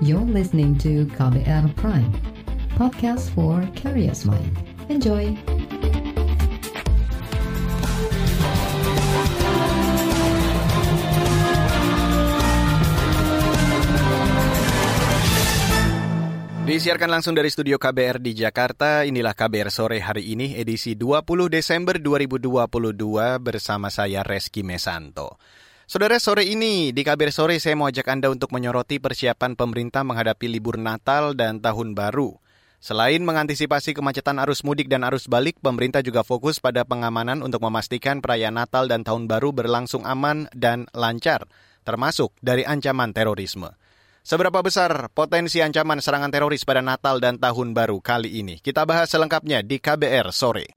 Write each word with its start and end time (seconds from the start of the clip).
You're 0.00 0.24
listening 0.24 0.80
to 0.80 1.04
KBR 1.12 1.76
Prime, 1.76 2.08
podcast 2.72 3.28
for 3.36 3.60
curious 3.76 4.24
mind. 4.24 4.56
Enjoy! 4.88 5.36
Disiarkan 16.64 17.20
langsung 17.20 17.36
dari 17.36 17.52
studio 17.52 17.76
KBR 17.76 18.24
di 18.24 18.32
Jakarta, 18.32 19.04
inilah 19.04 19.36
KBR 19.36 19.68
sore 19.68 20.00
hari 20.00 20.32
ini 20.32 20.56
edisi 20.56 20.96
20 20.96 21.52
Desember 21.52 22.00
2022 22.00 23.36
bersama 23.36 23.92
saya 23.92 24.24
Reski 24.24 24.64
Mesanto. 24.64 25.36
Saudara, 25.90 26.22
sore 26.22 26.46
ini 26.46 26.94
di 26.94 27.02
KBR 27.02 27.34
sore 27.34 27.58
saya 27.58 27.74
mau 27.74 27.90
ajak 27.90 28.06
Anda 28.06 28.30
untuk 28.30 28.54
menyoroti 28.54 29.02
persiapan 29.02 29.58
pemerintah 29.58 30.06
menghadapi 30.06 30.46
libur 30.46 30.78
Natal 30.78 31.34
dan 31.34 31.58
Tahun 31.58 31.98
Baru. 31.98 32.38
Selain 32.78 33.18
mengantisipasi 33.18 33.98
kemacetan 33.98 34.38
arus 34.38 34.62
mudik 34.62 34.86
dan 34.86 35.02
arus 35.02 35.26
balik, 35.26 35.58
pemerintah 35.58 35.98
juga 35.98 36.22
fokus 36.22 36.62
pada 36.62 36.86
pengamanan 36.86 37.42
untuk 37.42 37.66
memastikan 37.66 38.22
perayaan 38.22 38.62
Natal 38.62 38.86
dan 38.86 39.02
Tahun 39.02 39.26
Baru 39.26 39.50
berlangsung 39.50 40.06
aman 40.06 40.46
dan 40.54 40.86
lancar, 40.94 41.50
termasuk 41.82 42.38
dari 42.38 42.62
ancaman 42.62 43.10
terorisme. 43.10 43.74
Seberapa 44.22 44.62
besar 44.62 45.10
potensi 45.10 45.58
ancaman 45.58 45.98
serangan 45.98 46.30
teroris 46.30 46.62
pada 46.62 46.86
Natal 46.86 47.18
dan 47.18 47.42
Tahun 47.42 47.74
Baru 47.74 47.98
kali 47.98 48.30
ini? 48.38 48.62
Kita 48.62 48.86
bahas 48.86 49.10
selengkapnya 49.10 49.66
di 49.66 49.82
KBR 49.82 50.30
sore. 50.30 50.70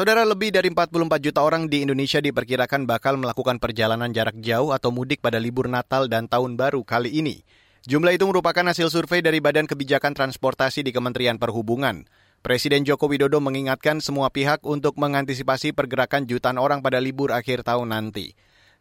Saudara 0.00 0.24
lebih 0.24 0.48
dari 0.48 0.72
44 0.72 0.96
juta 1.20 1.44
orang 1.44 1.68
di 1.68 1.84
Indonesia 1.84 2.24
diperkirakan 2.24 2.88
bakal 2.88 3.20
melakukan 3.20 3.60
perjalanan 3.60 4.08
jarak 4.08 4.32
jauh 4.40 4.72
atau 4.72 4.88
mudik 4.88 5.20
pada 5.20 5.36
libur 5.36 5.68
Natal 5.68 6.08
dan 6.08 6.24
Tahun 6.24 6.56
Baru 6.56 6.88
kali 6.88 7.20
ini. 7.20 7.44
Jumlah 7.84 8.16
itu 8.16 8.24
merupakan 8.24 8.64
hasil 8.64 8.88
survei 8.88 9.20
dari 9.20 9.44
Badan 9.44 9.68
Kebijakan 9.68 10.16
Transportasi 10.16 10.88
di 10.88 10.96
Kementerian 10.96 11.36
Perhubungan. 11.36 12.08
Presiden 12.40 12.88
Joko 12.88 13.12
Widodo 13.12 13.44
mengingatkan 13.44 14.00
semua 14.00 14.32
pihak 14.32 14.64
untuk 14.64 14.96
mengantisipasi 14.96 15.76
pergerakan 15.76 16.24
jutaan 16.24 16.56
orang 16.56 16.80
pada 16.80 16.96
libur 16.96 17.28
akhir 17.36 17.60
tahun 17.68 17.92
nanti. 17.92 18.32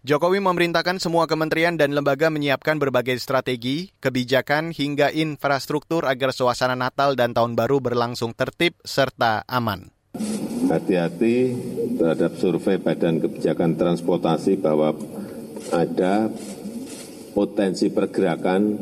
Jokowi 0.08 0.40
memerintahkan 0.40 1.04
semua 1.04 1.28
kementerian 1.28 1.76
dan 1.76 1.92
lembaga 1.92 2.32
menyiapkan 2.32 2.80
berbagai 2.80 3.20
strategi, 3.20 3.92
kebijakan, 4.00 4.72
hingga 4.72 5.12
infrastruktur 5.12 6.08
agar 6.08 6.32
suasana 6.32 6.80
Natal 6.80 7.20
dan 7.20 7.36
Tahun 7.36 7.60
Baru 7.60 7.84
berlangsung 7.84 8.32
tertib 8.32 8.80
serta 8.88 9.44
aman. 9.52 9.99
Hati-hati 10.70 11.38
terhadap 11.98 12.38
survei 12.38 12.78
Badan 12.78 13.18
Kebijakan 13.18 13.74
Transportasi 13.74 14.62
bahwa 14.62 14.94
ada 15.74 16.30
potensi 17.34 17.90
pergerakan 17.90 18.78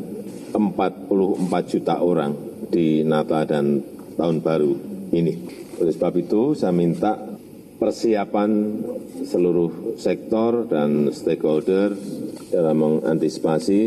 44 0.52 1.72
juta 1.72 2.04
orang 2.04 2.36
di 2.68 3.00
Natal 3.08 3.48
dan 3.48 3.80
tahun 4.20 4.44
baru 4.44 4.72
ini. 5.16 5.34
Oleh 5.80 5.92
sebab 5.96 6.12
itu, 6.20 6.52
saya 6.52 6.76
minta 6.76 7.16
persiapan 7.80 8.50
seluruh 9.24 9.96
sektor 9.96 10.68
dan 10.68 11.08
stakeholder 11.08 11.96
dalam 12.52 12.76
mengantisipasi 12.76 13.80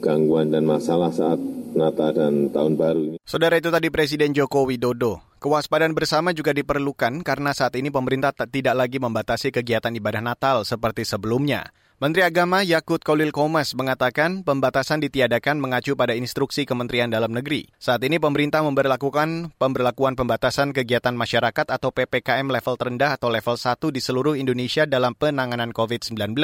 gangguan 0.00 0.48
dan 0.48 0.64
masalah 0.64 1.12
saat 1.12 1.51
Natal 1.74 2.10
dan 2.12 2.48
Tahun 2.52 2.72
Baru. 2.76 3.16
Saudara 3.24 3.58
itu 3.58 3.68
tadi 3.68 3.88
Presiden 3.88 4.32
Joko 4.36 4.64
Widodo. 4.68 5.20
Kewaspadaan 5.42 5.92
bersama 5.92 6.30
juga 6.30 6.54
diperlukan 6.54 7.26
karena 7.26 7.50
saat 7.50 7.74
ini 7.74 7.90
pemerintah 7.90 8.30
tidak 8.30 8.78
lagi 8.78 9.02
membatasi 9.02 9.50
kegiatan 9.50 9.90
ibadah 9.90 10.22
Natal 10.22 10.62
seperti 10.62 11.02
sebelumnya. 11.02 11.74
Menteri 12.02 12.26
Agama 12.26 12.66
Yakut 12.66 12.98
Kolil 12.98 13.30
Komas 13.30 13.78
mengatakan 13.78 14.42
pembatasan 14.42 14.98
ditiadakan 14.98 15.62
mengacu 15.62 15.94
pada 15.94 16.18
instruksi 16.18 16.66
Kementerian 16.66 17.06
Dalam 17.06 17.30
Negeri. 17.30 17.70
Saat 17.78 18.02
ini 18.02 18.18
pemerintah 18.18 18.58
memperlakukan 18.66 19.54
pemberlakuan 19.54 20.18
pembatasan 20.18 20.74
kegiatan 20.74 21.14
masyarakat 21.14 21.62
atau 21.62 21.94
PPKM 21.94 22.50
level 22.50 22.74
terendah 22.74 23.14
atau 23.14 23.30
level 23.30 23.54
1 23.54 23.94
di 23.94 24.02
seluruh 24.02 24.34
Indonesia 24.34 24.82
dalam 24.82 25.14
penanganan 25.14 25.70
COVID-19. 25.70 26.34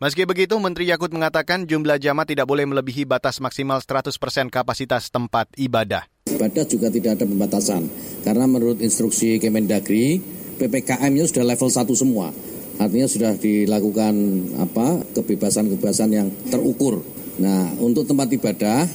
Meski 0.00 0.24
begitu, 0.24 0.56
Menteri 0.56 0.88
Yakut 0.88 1.12
mengatakan 1.12 1.68
jumlah 1.68 2.00
jamaah 2.00 2.24
tidak 2.24 2.48
boleh 2.48 2.64
melebihi 2.64 3.04
batas 3.04 3.44
maksimal 3.44 3.84
100% 3.84 4.08
kapasitas 4.48 5.12
tempat 5.12 5.52
ibadah. 5.60 6.08
Ibadah 6.32 6.64
juga 6.64 6.88
tidak 6.88 7.20
ada 7.20 7.28
pembatasan, 7.28 7.92
karena 8.24 8.48
menurut 8.48 8.80
instruksi 8.80 9.36
Kemendagri, 9.36 10.24
PPKM-nya 10.56 11.28
sudah 11.28 11.44
level 11.44 11.68
1 11.68 11.92
semua 11.92 12.53
Artinya 12.74 13.06
sudah 13.06 13.32
dilakukan 13.38 14.14
apa 14.58 15.02
kebebasan-kebebasan 15.14 16.10
yang 16.10 16.28
terukur. 16.50 17.06
Nah, 17.38 17.74
untuk 17.78 18.06
tempat 18.06 18.30
ibadah 18.30 18.86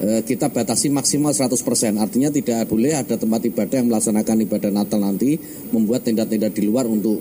eh, 0.00 0.20
kita 0.24 0.48
batasi 0.48 0.88
maksimal 0.88 1.32
100%. 1.32 2.00
Artinya 2.00 2.32
tidak 2.32 2.68
boleh 2.68 2.96
ada 2.96 3.14
tempat 3.16 3.40
ibadah 3.44 3.76
yang 3.80 3.88
melaksanakan 3.92 4.36
ibadah 4.48 4.70
Natal 4.72 5.00
nanti 5.00 5.36
membuat 5.70 6.08
tenda-tenda 6.08 6.48
di 6.48 6.62
luar 6.64 6.88
untuk 6.88 7.20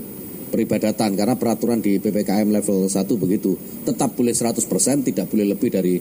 peribadatan 0.52 1.16
karena 1.16 1.40
peraturan 1.40 1.80
di 1.80 1.98
PPKM 2.00 2.52
level 2.52 2.92
1 2.92 3.08
begitu. 3.16 3.56
Tetap 3.88 4.20
boleh 4.20 4.36
100%, 4.36 5.08
tidak 5.08 5.32
boleh 5.32 5.56
lebih 5.56 5.72
dari 5.72 5.96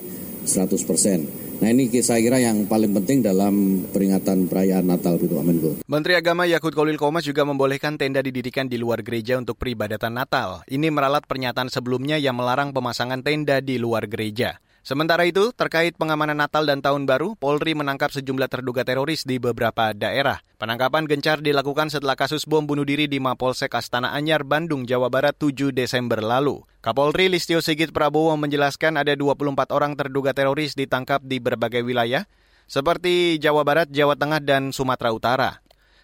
100%. 0.51 1.61
Nah 1.61 1.69
ini 1.69 1.93
saya 2.01 2.25
kira 2.25 2.41
yang 2.41 2.65
paling 2.65 2.89
penting 2.97 3.21
dalam 3.21 3.85
peringatan 3.93 4.49
perayaan 4.49 4.89
Natal 4.89 5.21
itu 5.21 5.37
Amin. 5.37 5.61
Menteri 5.85 6.17
Agama 6.17 6.49
Yakut 6.49 6.73
Kolil 6.73 6.97
Komas 6.97 7.29
juga 7.29 7.45
membolehkan 7.45 8.01
tenda 8.01 8.25
didirikan 8.25 8.65
di 8.65 8.81
luar 8.81 9.05
gereja 9.05 9.37
untuk 9.37 9.61
peribadatan 9.61 10.17
Natal. 10.17 10.65
Ini 10.65 10.89
meralat 10.89 11.29
pernyataan 11.29 11.69
sebelumnya 11.69 12.17
yang 12.17 12.33
melarang 12.33 12.73
pemasangan 12.73 13.21
tenda 13.21 13.61
di 13.61 13.77
luar 13.77 14.09
gereja. 14.09 14.57
Sementara 14.81 15.29
itu, 15.29 15.53
terkait 15.53 15.93
pengamanan 15.93 16.41
Natal 16.41 16.65
dan 16.65 16.81
Tahun 16.81 17.05
Baru, 17.05 17.37
Polri 17.37 17.77
menangkap 17.77 18.09
sejumlah 18.17 18.49
terduga 18.49 18.81
teroris 18.81 19.29
di 19.29 19.37
beberapa 19.37 19.93
daerah. 19.93 20.41
Penangkapan 20.57 21.05
gencar 21.05 21.45
dilakukan 21.45 21.93
setelah 21.93 22.17
kasus 22.17 22.49
bom 22.49 22.65
bunuh 22.65 22.89
diri 22.89 23.05
di 23.05 23.21
Mapolsek 23.21 23.77
Astana 23.77 24.17
Anyar, 24.17 24.41
Bandung, 24.41 24.89
Jawa 24.89 25.13
Barat 25.13 25.37
7 25.37 25.77
Desember 25.77 26.25
lalu. 26.25 26.65
Kapolri 26.81 27.29
Listio 27.29 27.61
Sigit 27.61 27.93
Prabowo 27.93 28.33
menjelaskan 28.41 28.97
ada 28.97 29.13
24 29.13 29.69
orang 29.69 29.93
terduga 30.01 30.33
teroris 30.33 30.73
ditangkap 30.73 31.21
di 31.29 31.45
berbagai 31.45 31.85
wilayah, 31.85 32.25
seperti 32.65 33.37
Jawa 33.37 33.69
Barat, 33.69 33.93
Jawa 33.93 34.17
Tengah, 34.17 34.41
dan 34.41 34.73
Sumatera 34.73 35.13
Utara. 35.13 35.51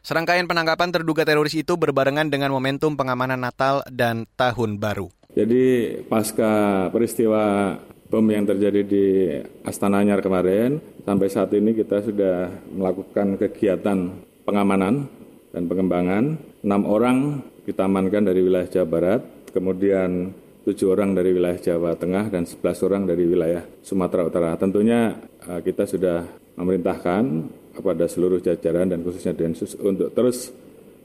Serangkaian 0.04 0.44
penangkapan 0.44 0.92
terduga 0.92 1.24
teroris 1.24 1.56
itu 1.56 1.80
berbarengan 1.80 2.28
dengan 2.28 2.52
momentum 2.52 2.92
pengamanan 2.92 3.40
Natal 3.40 3.80
dan 3.88 4.28
Tahun 4.36 4.76
Baru. 4.76 5.08
Jadi 5.32 5.96
pasca 6.06 6.86
peristiwa 6.92 7.74
bom 8.06 8.26
yang 8.30 8.46
terjadi 8.46 8.80
di 8.86 9.04
Astana 9.66 10.02
Anyar 10.02 10.22
kemarin, 10.22 10.78
sampai 11.02 11.26
saat 11.26 11.50
ini 11.54 11.74
kita 11.74 12.02
sudah 12.06 12.50
melakukan 12.70 13.34
kegiatan 13.38 14.14
pengamanan 14.46 15.10
dan 15.50 15.62
pengembangan. 15.66 16.24
Enam 16.62 16.82
orang 16.86 17.42
kita 17.66 17.86
amankan 17.86 18.30
dari 18.30 18.40
wilayah 18.46 18.70
Jawa 18.70 18.86
Barat, 18.86 19.20
kemudian 19.50 20.30
tujuh 20.66 20.90
orang 20.90 21.14
dari 21.14 21.34
wilayah 21.34 21.58
Jawa 21.58 21.94
Tengah 21.98 22.30
dan 22.30 22.46
sebelas 22.46 22.78
orang 22.82 23.06
dari 23.06 23.26
wilayah 23.26 23.62
Sumatera 23.82 24.26
Utara. 24.26 24.50
Tentunya 24.58 25.14
eh, 25.46 25.60
kita 25.62 25.86
sudah 25.86 26.26
memerintahkan 26.58 27.22
kepada 27.76 28.08
seluruh 28.08 28.40
jajaran 28.40 28.88
dan 28.88 29.04
khususnya 29.04 29.36
Densus 29.36 29.76
untuk 29.76 30.14
terus 30.14 30.50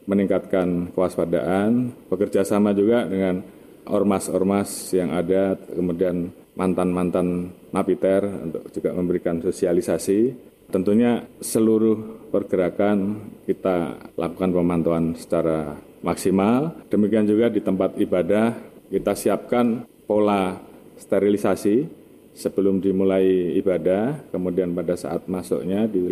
meningkatkan 0.09 0.89
kewaspadaan, 0.97 1.93
bekerja 2.09 2.41
sama 2.41 2.73
juga 2.73 3.05
dengan 3.05 3.45
ormas-ormas 3.85 4.89
yang 4.93 5.13
ada, 5.13 5.53
kemudian 5.57 6.33
mantan-mantan 6.55 7.51
napiter 7.71 8.25
untuk 8.27 8.67
juga 8.71 8.91
memberikan 8.91 9.39
sosialisasi. 9.39 10.51
Tentunya 10.71 11.19
seluruh 11.43 12.29
pergerakan 12.31 13.27
kita 13.43 13.99
lakukan 14.15 14.55
pemantauan 14.55 15.05
secara 15.19 15.75
maksimal. 15.99 16.87
Demikian 16.87 17.27
juga 17.27 17.51
di 17.51 17.59
tempat 17.59 17.99
ibadah 17.99 18.55
kita 18.87 19.15
siapkan 19.15 19.83
pola 20.07 20.59
sterilisasi 20.95 21.87
sebelum 22.31 22.79
dimulai 22.79 23.55
ibadah, 23.59 24.31
kemudian 24.31 24.71
pada 24.71 24.95
saat 24.95 25.27
masuknya 25.27 25.87
di 25.87 26.07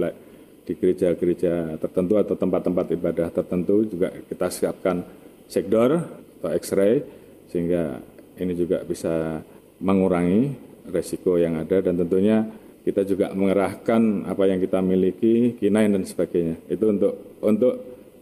di 0.69 0.77
gereja-gereja 0.77 1.81
tertentu 1.81 2.21
atau 2.21 2.37
tempat-tempat 2.37 2.93
ibadah 2.93 3.27
tertentu 3.33 3.89
juga 3.89 4.13
kita 4.13 4.53
siapkan 4.53 5.01
sekdor 5.49 5.97
atau 6.39 6.51
X-ray 6.53 7.01
sehingga 7.49 7.97
ini 8.37 8.53
juga 8.53 8.85
bisa 8.85 9.41
mengurangi 9.79 10.55
resiko 10.89 11.39
yang 11.39 11.59
ada 11.59 11.79
dan 11.79 11.95
tentunya 11.95 12.47
kita 12.83 13.05
juga 13.05 13.31
mengerahkan 13.35 14.25
apa 14.25 14.43
yang 14.49 14.59
kita 14.59 14.79
miliki, 14.81 15.59
kinain 15.59 15.93
dan 15.93 16.03
sebagainya. 16.07 16.57
Itu 16.71 16.89
untuk 16.89 17.13
untuk 17.43 17.73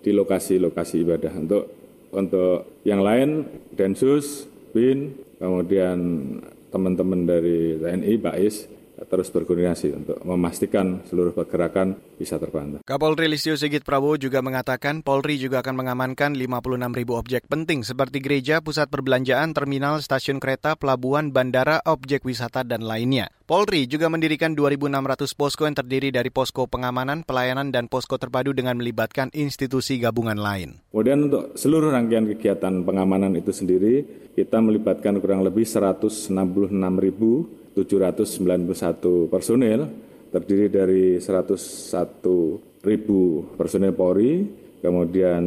di 0.02 0.12
lokasi-lokasi 0.12 0.96
ibadah. 1.08 1.34
Untuk 1.38 1.64
untuk 2.12 2.82
yang 2.88 3.04
lain 3.04 3.46
Densus, 3.76 4.50
BIN, 4.74 5.14
kemudian 5.38 5.98
teman-teman 6.74 7.24
dari 7.24 7.80
TNI, 7.80 8.14
BAIS 8.20 8.56
terus 9.06 9.30
berkoordinasi 9.30 9.94
untuk 9.94 10.18
memastikan 10.26 11.06
seluruh 11.06 11.38
pergerakan 11.38 11.94
bisa 12.18 12.42
terpantau. 12.42 12.82
Kapolri 12.82 13.30
Listio 13.30 13.54
Sigit 13.54 13.86
Prabowo 13.86 14.18
juga 14.18 14.42
mengatakan 14.42 15.06
Polri 15.06 15.38
juga 15.38 15.62
akan 15.62 15.86
mengamankan 15.86 16.34
56 16.34 16.98
ribu 16.98 17.14
objek 17.14 17.46
penting 17.46 17.86
seperti 17.86 18.18
gereja, 18.18 18.60
pusat 18.66 18.90
perbelanjaan, 18.90 19.54
terminal, 19.54 20.02
stasiun 20.02 20.42
kereta, 20.42 20.74
pelabuhan, 20.74 21.30
bandara, 21.30 21.86
objek 21.86 22.26
wisata, 22.26 22.66
dan 22.66 22.82
lainnya. 22.82 23.30
Polri 23.48 23.88
juga 23.88 24.12
mendirikan 24.12 24.58
2.600 24.58 25.24
posko 25.32 25.64
yang 25.64 25.78
terdiri 25.78 26.12
dari 26.12 26.28
posko 26.28 26.68
pengamanan, 26.68 27.24
pelayanan, 27.24 27.72
dan 27.72 27.88
posko 27.88 28.20
terpadu 28.20 28.52
dengan 28.52 28.76
melibatkan 28.76 29.32
institusi 29.32 30.04
gabungan 30.04 30.36
lain. 30.36 30.84
Kemudian 30.92 31.32
untuk 31.32 31.56
seluruh 31.56 31.94
rangkaian 31.94 32.28
kegiatan 32.28 32.84
pengamanan 32.84 33.40
itu 33.40 33.56
sendiri, 33.56 34.04
kita 34.36 34.60
melibatkan 34.60 35.24
kurang 35.24 35.48
lebih 35.48 35.64
166 35.64 36.28
ribu 37.00 37.48
791 37.78 39.30
personil 39.30 39.86
terdiri 40.34 40.68
dari 40.74 41.04
101 41.22 42.82
ribu 42.82 43.46
personil 43.54 43.94
Polri, 43.94 44.50
kemudian 44.82 45.44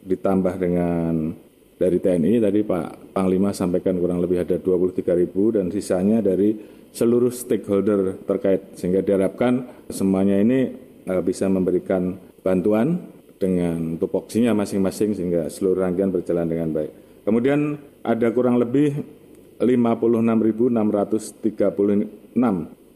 ditambah 0.00 0.54
dengan 0.56 1.36
dari 1.78 1.98
TNI 2.02 2.42
tadi 2.42 2.60
Pak 2.66 3.14
Panglima 3.14 3.54
sampaikan 3.54 4.00
kurang 4.00 4.18
lebih 4.18 4.42
ada 4.42 4.58
23 4.58 5.14
ribu 5.14 5.54
dan 5.54 5.70
sisanya 5.70 6.18
dari 6.18 6.56
seluruh 6.90 7.30
stakeholder 7.30 8.24
terkait 8.26 8.74
sehingga 8.74 9.04
diharapkan 9.04 9.86
semuanya 9.92 10.40
ini 10.42 10.74
eh, 11.06 11.22
bisa 11.22 11.46
memberikan 11.46 12.18
bantuan 12.42 12.98
dengan 13.38 13.94
tupoksinya 14.00 14.50
masing-masing 14.58 15.14
sehingga 15.14 15.46
seluruh 15.46 15.86
rangkaian 15.86 16.10
berjalan 16.10 16.50
dengan 16.50 16.74
baik. 16.74 17.22
Kemudian 17.22 17.78
ada 18.02 18.26
kurang 18.34 18.58
lebih 18.58 18.98
56.636 19.58 22.38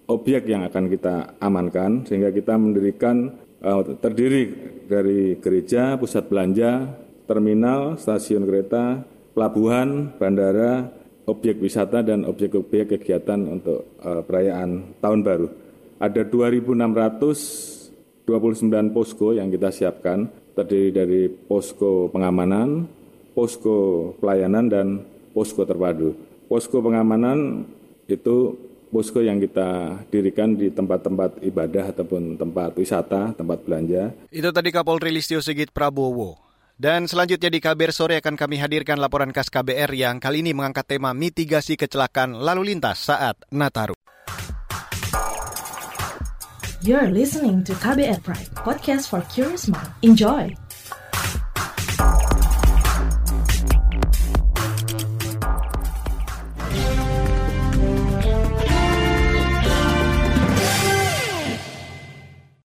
objek 0.06 0.46
yang 0.46 0.62
akan 0.66 0.90
kita 0.90 1.34
amankan 1.42 2.06
sehingga 2.06 2.30
kita 2.30 2.54
mendirikan 2.54 3.34
uh, 3.62 3.82
terdiri 3.98 4.54
dari 4.86 5.36
gereja, 5.38 5.98
pusat 5.98 6.30
belanja, 6.30 6.86
terminal, 7.26 7.98
stasiun 7.98 8.46
kereta, 8.46 9.02
pelabuhan, 9.34 10.14
bandara, 10.18 10.90
objek 11.26 11.58
wisata 11.62 12.02
dan 12.02 12.24
objek-objek 12.26 12.98
kegiatan 12.98 13.46
untuk 13.46 13.94
uh, 14.02 14.22
perayaan 14.26 14.98
tahun 14.98 15.22
baru. 15.22 15.48
Ada 16.02 16.26
2.629 16.26 18.26
posko 18.90 19.30
yang 19.34 19.50
kita 19.50 19.70
siapkan 19.70 20.26
terdiri 20.52 20.90
dari 20.90 21.30
posko 21.30 22.10
pengamanan, 22.10 22.86
posko 23.32 24.10
pelayanan 24.18 24.66
dan 24.66 25.00
posko 25.32 25.64
terpadu 25.64 26.31
posko 26.52 26.84
pengamanan 26.84 27.64
itu 28.12 28.52
posko 28.92 29.24
yang 29.24 29.40
kita 29.40 30.04
dirikan 30.12 30.52
di 30.52 30.68
tempat-tempat 30.68 31.40
ibadah 31.40 31.96
ataupun 31.96 32.36
tempat 32.36 32.76
wisata, 32.76 33.32
tempat 33.32 33.64
belanja. 33.64 34.12
Itu 34.28 34.52
tadi 34.52 34.68
Kapolri 34.68 35.08
Listio 35.08 35.40
Sigit 35.40 35.72
Prabowo. 35.72 36.36
Dan 36.76 37.08
selanjutnya 37.08 37.48
di 37.48 37.56
KBR 37.56 37.92
sore 37.96 38.20
akan 38.20 38.36
kami 38.36 38.60
hadirkan 38.60 39.00
laporan 39.00 39.32
khas 39.32 39.48
KBR 39.48 39.96
yang 39.96 40.20
kali 40.20 40.44
ini 40.44 40.52
mengangkat 40.52 40.92
tema 40.92 41.16
mitigasi 41.16 41.80
kecelakaan 41.80 42.36
lalu 42.36 42.76
lintas 42.76 43.00
saat 43.00 43.40
Nataru. 43.48 43.96
You're 46.84 47.14
listening 47.14 47.64
to 47.64 47.72
KBR 47.78 48.20
Pride, 48.26 48.50
podcast 48.58 49.08
for 49.08 49.24
curious 49.30 49.70
mind. 49.70 49.88
Enjoy! 50.02 50.52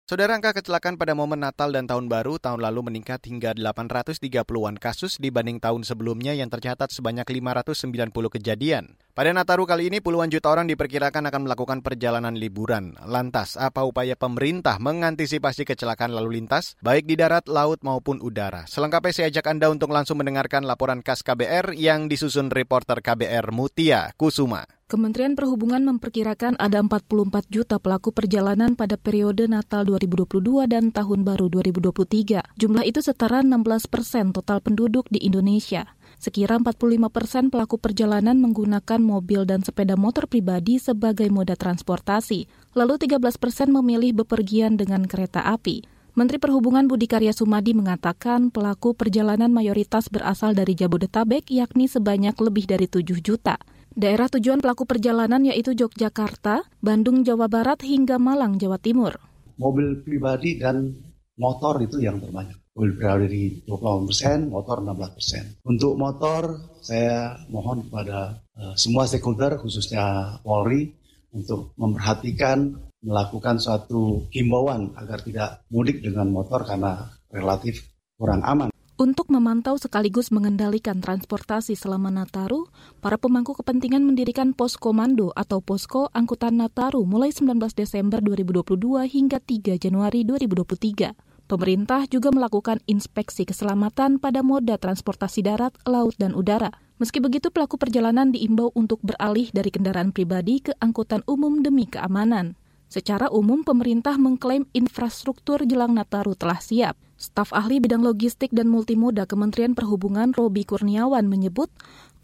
Saudara 0.06 0.38
angka 0.38 0.54
kecelakaan 0.54 1.02
pada 1.02 1.18
momen 1.18 1.42
Natal 1.42 1.74
dan 1.74 1.90
Tahun 1.90 2.06
Baru 2.06 2.38
tahun 2.38 2.62
lalu 2.62 2.94
meningkat 2.94 3.26
hingga 3.26 3.58
830-an 3.58 4.78
kasus 4.78 5.18
dibanding 5.18 5.58
tahun 5.58 5.82
sebelumnya 5.82 6.30
yang 6.30 6.46
tercatat 6.46 6.94
sebanyak 6.94 7.26
590 7.26 8.14
kejadian. 8.14 8.94
Pada 9.16 9.32
Nataru 9.32 9.64
kali 9.64 9.88
ini 9.88 10.04
puluhan 10.04 10.28
juta 10.28 10.52
orang 10.52 10.68
diperkirakan 10.68 11.32
akan 11.32 11.48
melakukan 11.48 11.80
perjalanan 11.80 12.36
liburan. 12.36 13.00
Lantas, 13.00 13.56
apa 13.56 13.80
upaya 13.80 14.12
pemerintah 14.12 14.76
mengantisipasi 14.76 15.64
kecelakaan 15.64 16.12
lalu 16.12 16.36
lintas 16.36 16.76
baik 16.84 17.08
di 17.08 17.16
darat, 17.16 17.48
laut 17.48 17.80
maupun 17.80 18.20
udara? 18.20 18.68
Selengkapnya 18.68 19.16
saya 19.16 19.32
ajak 19.32 19.48
Anda 19.48 19.72
untuk 19.72 19.88
langsung 19.96 20.20
mendengarkan 20.20 20.68
laporan 20.68 21.00
khas 21.00 21.24
KBR 21.24 21.72
yang 21.80 22.12
disusun 22.12 22.52
reporter 22.52 23.00
KBR 23.00 23.56
Mutia 23.56 24.12
Kusuma. 24.20 24.68
Kementerian 24.84 25.32
Perhubungan 25.32 25.80
memperkirakan 25.96 26.60
ada 26.60 26.76
44 26.84 27.48
juta 27.48 27.80
pelaku 27.80 28.12
perjalanan 28.12 28.76
pada 28.76 29.00
periode 29.00 29.48
Natal 29.48 29.88
2022 29.88 30.68
dan 30.68 30.92
Tahun 30.92 31.24
Baru 31.24 31.48
2023. 31.48 32.44
Jumlah 32.60 32.84
itu 32.84 33.00
setara 33.00 33.40
16 33.40 33.64
persen 33.88 34.36
total 34.36 34.60
penduduk 34.60 35.08
di 35.08 35.24
Indonesia. 35.24 35.96
Sekira 36.16 36.56
45 36.56 37.12
persen 37.12 37.52
pelaku 37.52 37.76
perjalanan 37.76 38.40
menggunakan 38.40 38.98
mobil 38.98 39.44
dan 39.44 39.60
sepeda 39.60 39.94
motor 40.00 40.24
pribadi 40.24 40.80
sebagai 40.80 41.28
moda 41.28 41.54
transportasi. 41.54 42.48
Lalu 42.72 42.96
13 43.04 43.20
persen 43.36 43.68
memilih 43.68 44.24
bepergian 44.24 44.80
dengan 44.80 45.04
kereta 45.04 45.44
api. 45.44 45.84
Menteri 46.16 46.40
Perhubungan 46.40 46.88
Budi 46.88 47.04
Karya 47.04 47.36
Sumadi 47.36 47.76
mengatakan 47.76 48.48
pelaku 48.48 48.96
perjalanan 48.96 49.52
mayoritas 49.52 50.08
berasal 50.08 50.56
dari 50.56 50.72
Jabodetabek 50.72 51.52
yakni 51.52 51.92
sebanyak 51.92 52.32
lebih 52.40 52.64
dari 52.64 52.88
7 52.88 53.04
juta. 53.20 53.60
Daerah 53.92 54.28
tujuan 54.32 54.64
pelaku 54.64 54.88
perjalanan 54.88 55.44
yaitu 55.44 55.76
Yogyakarta, 55.76 56.64
Bandung, 56.80 57.20
Jawa 57.20 57.52
Barat, 57.52 57.84
hingga 57.84 58.16
Malang, 58.16 58.56
Jawa 58.56 58.80
Timur. 58.80 59.20
Mobil 59.60 60.04
pribadi 60.04 60.56
dan 60.56 60.96
motor 61.36 61.84
itu 61.84 62.00
yang 62.00 62.16
terbanyak. 62.20 62.65
Mobil 62.76 62.92
pribadi 62.92 63.64
28 63.64 64.04
persen, 64.04 64.38
motor 64.52 64.84
16 64.84 65.16
persen. 65.16 65.44
Untuk 65.64 65.96
motor, 65.96 66.60
saya 66.84 67.40
mohon 67.48 67.88
kepada 67.88 68.44
uh, 68.52 68.76
semua 68.76 69.08
stakeholder, 69.08 69.56
khususnya 69.56 70.36
Polri, 70.44 70.92
untuk 71.32 71.72
memperhatikan 71.80 72.76
melakukan 73.00 73.56
suatu 73.56 74.28
himbauan 74.28 74.92
agar 74.92 75.24
tidak 75.24 75.64
mudik 75.72 76.04
dengan 76.04 76.28
motor 76.28 76.68
karena 76.68 77.08
relatif 77.32 77.80
kurang 78.20 78.44
aman. 78.44 78.68
Untuk 78.96 79.28
memantau 79.28 79.76
sekaligus 79.76 80.32
mengendalikan 80.32 81.04
transportasi 81.04 81.76
selama 81.76 82.08
Nataru, 82.08 82.68
para 83.04 83.20
pemangku 83.20 83.52
kepentingan 83.52 84.00
mendirikan 84.00 84.56
pos 84.56 84.80
komando 84.80 85.36
atau 85.36 85.60
posko 85.60 86.08
angkutan 86.16 86.56
Nataru 86.56 87.04
mulai 87.04 87.28
19 87.28 87.60
Desember 87.76 88.24
2022 88.24 89.04
hingga 89.04 89.36
3 89.36 89.76
Januari 89.76 90.24
2023. 90.24 91.35
Pemerintah 91.46 92.10
juga 92.10 92.34
melakukan 92.34 92.82
inspeksi 92.90 93.46
keselamatan 93.46 94.18
pada 94.18 94.42
moda 94.42 94.74
transportasi 94.82 95.46
darat, 95.46 95.70
laut, 95.86 96.18
dan 96.18 96.34
udara. 96.34 96.74
Meski 96.98 97.22
begitu, 97.22 97.54
pelaku 97.54 97.78
perjalanan 97.78 98.34
diimbau 98.34 98.74
untuk 98.74 98.98
beralih 99.06 99.54
dari 99.54 99.70
kendaraan 99.70 100.10
pribadi 100.10 100.58
ke 100.58 100.74
angkutan 100.82 101.22
umum 101.30 101.62
demi 101.62 101.86
keamanan. 101.86 102.58
Secara 102.90 103.30
umum, 103.30 103.62
pemerintah 103.62 104.18
mengklaim 104.18 104.66
infrastruktur 104.74 105.62
jelang 105.62 105.94
Nataru 105.94 106.34
telah 106.34 106.58
siap. 106.58 106.98
Staf 107.14 107.54
ahli 107.54 107.78
bidang 107.78 108.02
logistik 108.02 108.50
dan 108.50 108.66
multimoda 108.66 109.22
Kementerian 109.22 109.78
Perhubungan 109.78 110.34
Robi 110.34 110.66
Kurniawan 110.66 111.30
menyebut, 111.30 111.70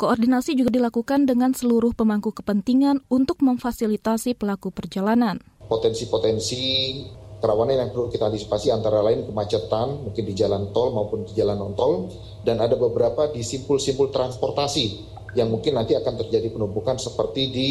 koordinasi 0.02 0.58
juga 0.58 0.74
dilakukan 0.74 1.30
dengan 1.30 1.54
seluruh 1.54 1.94
pemangku 1.94 2.34
kepentingan 2.34 3.06
untuk 3.06 3.38
memfasilitasi 3.38 4.34
pelaku 4.34 4.74
perjalanan. 4.74 5.38
Potensi-potensi 5.70 6.60
kerawanan 7.42 7.74
yang 7.74 7.90
perlu 7.90 8.06
kita 8.06 8.30
antisipasi 8.30 8.70
antara 8.70 9.02
lain 9.02 9.26
kemacetan, 9.26 10.06
mungkin 10.06 10.22
di 10.22 10.34
jalan 10.38 10.70
tol 10.70 10.94
maupun 10.94 11.26
di 11.26 11.34
jalan 11.34 11.58
non-tol, 11.58 12.06
dan 12.46 12.62
ada 12.62 12.78
beberapa 12.78 13.26
di 13.34 13.42
simpul-simpul 13.42 14.14
transportasi 14.14 15.10
yang 15.34 15.50
mungkin 15.50 15.74
nanti 15.74 15.98
akan 15.98 16.22
terjadi 16.22 16.54
penumpukan 16.54 17.02
seperti 17.02 17.42
di 17.50 17.70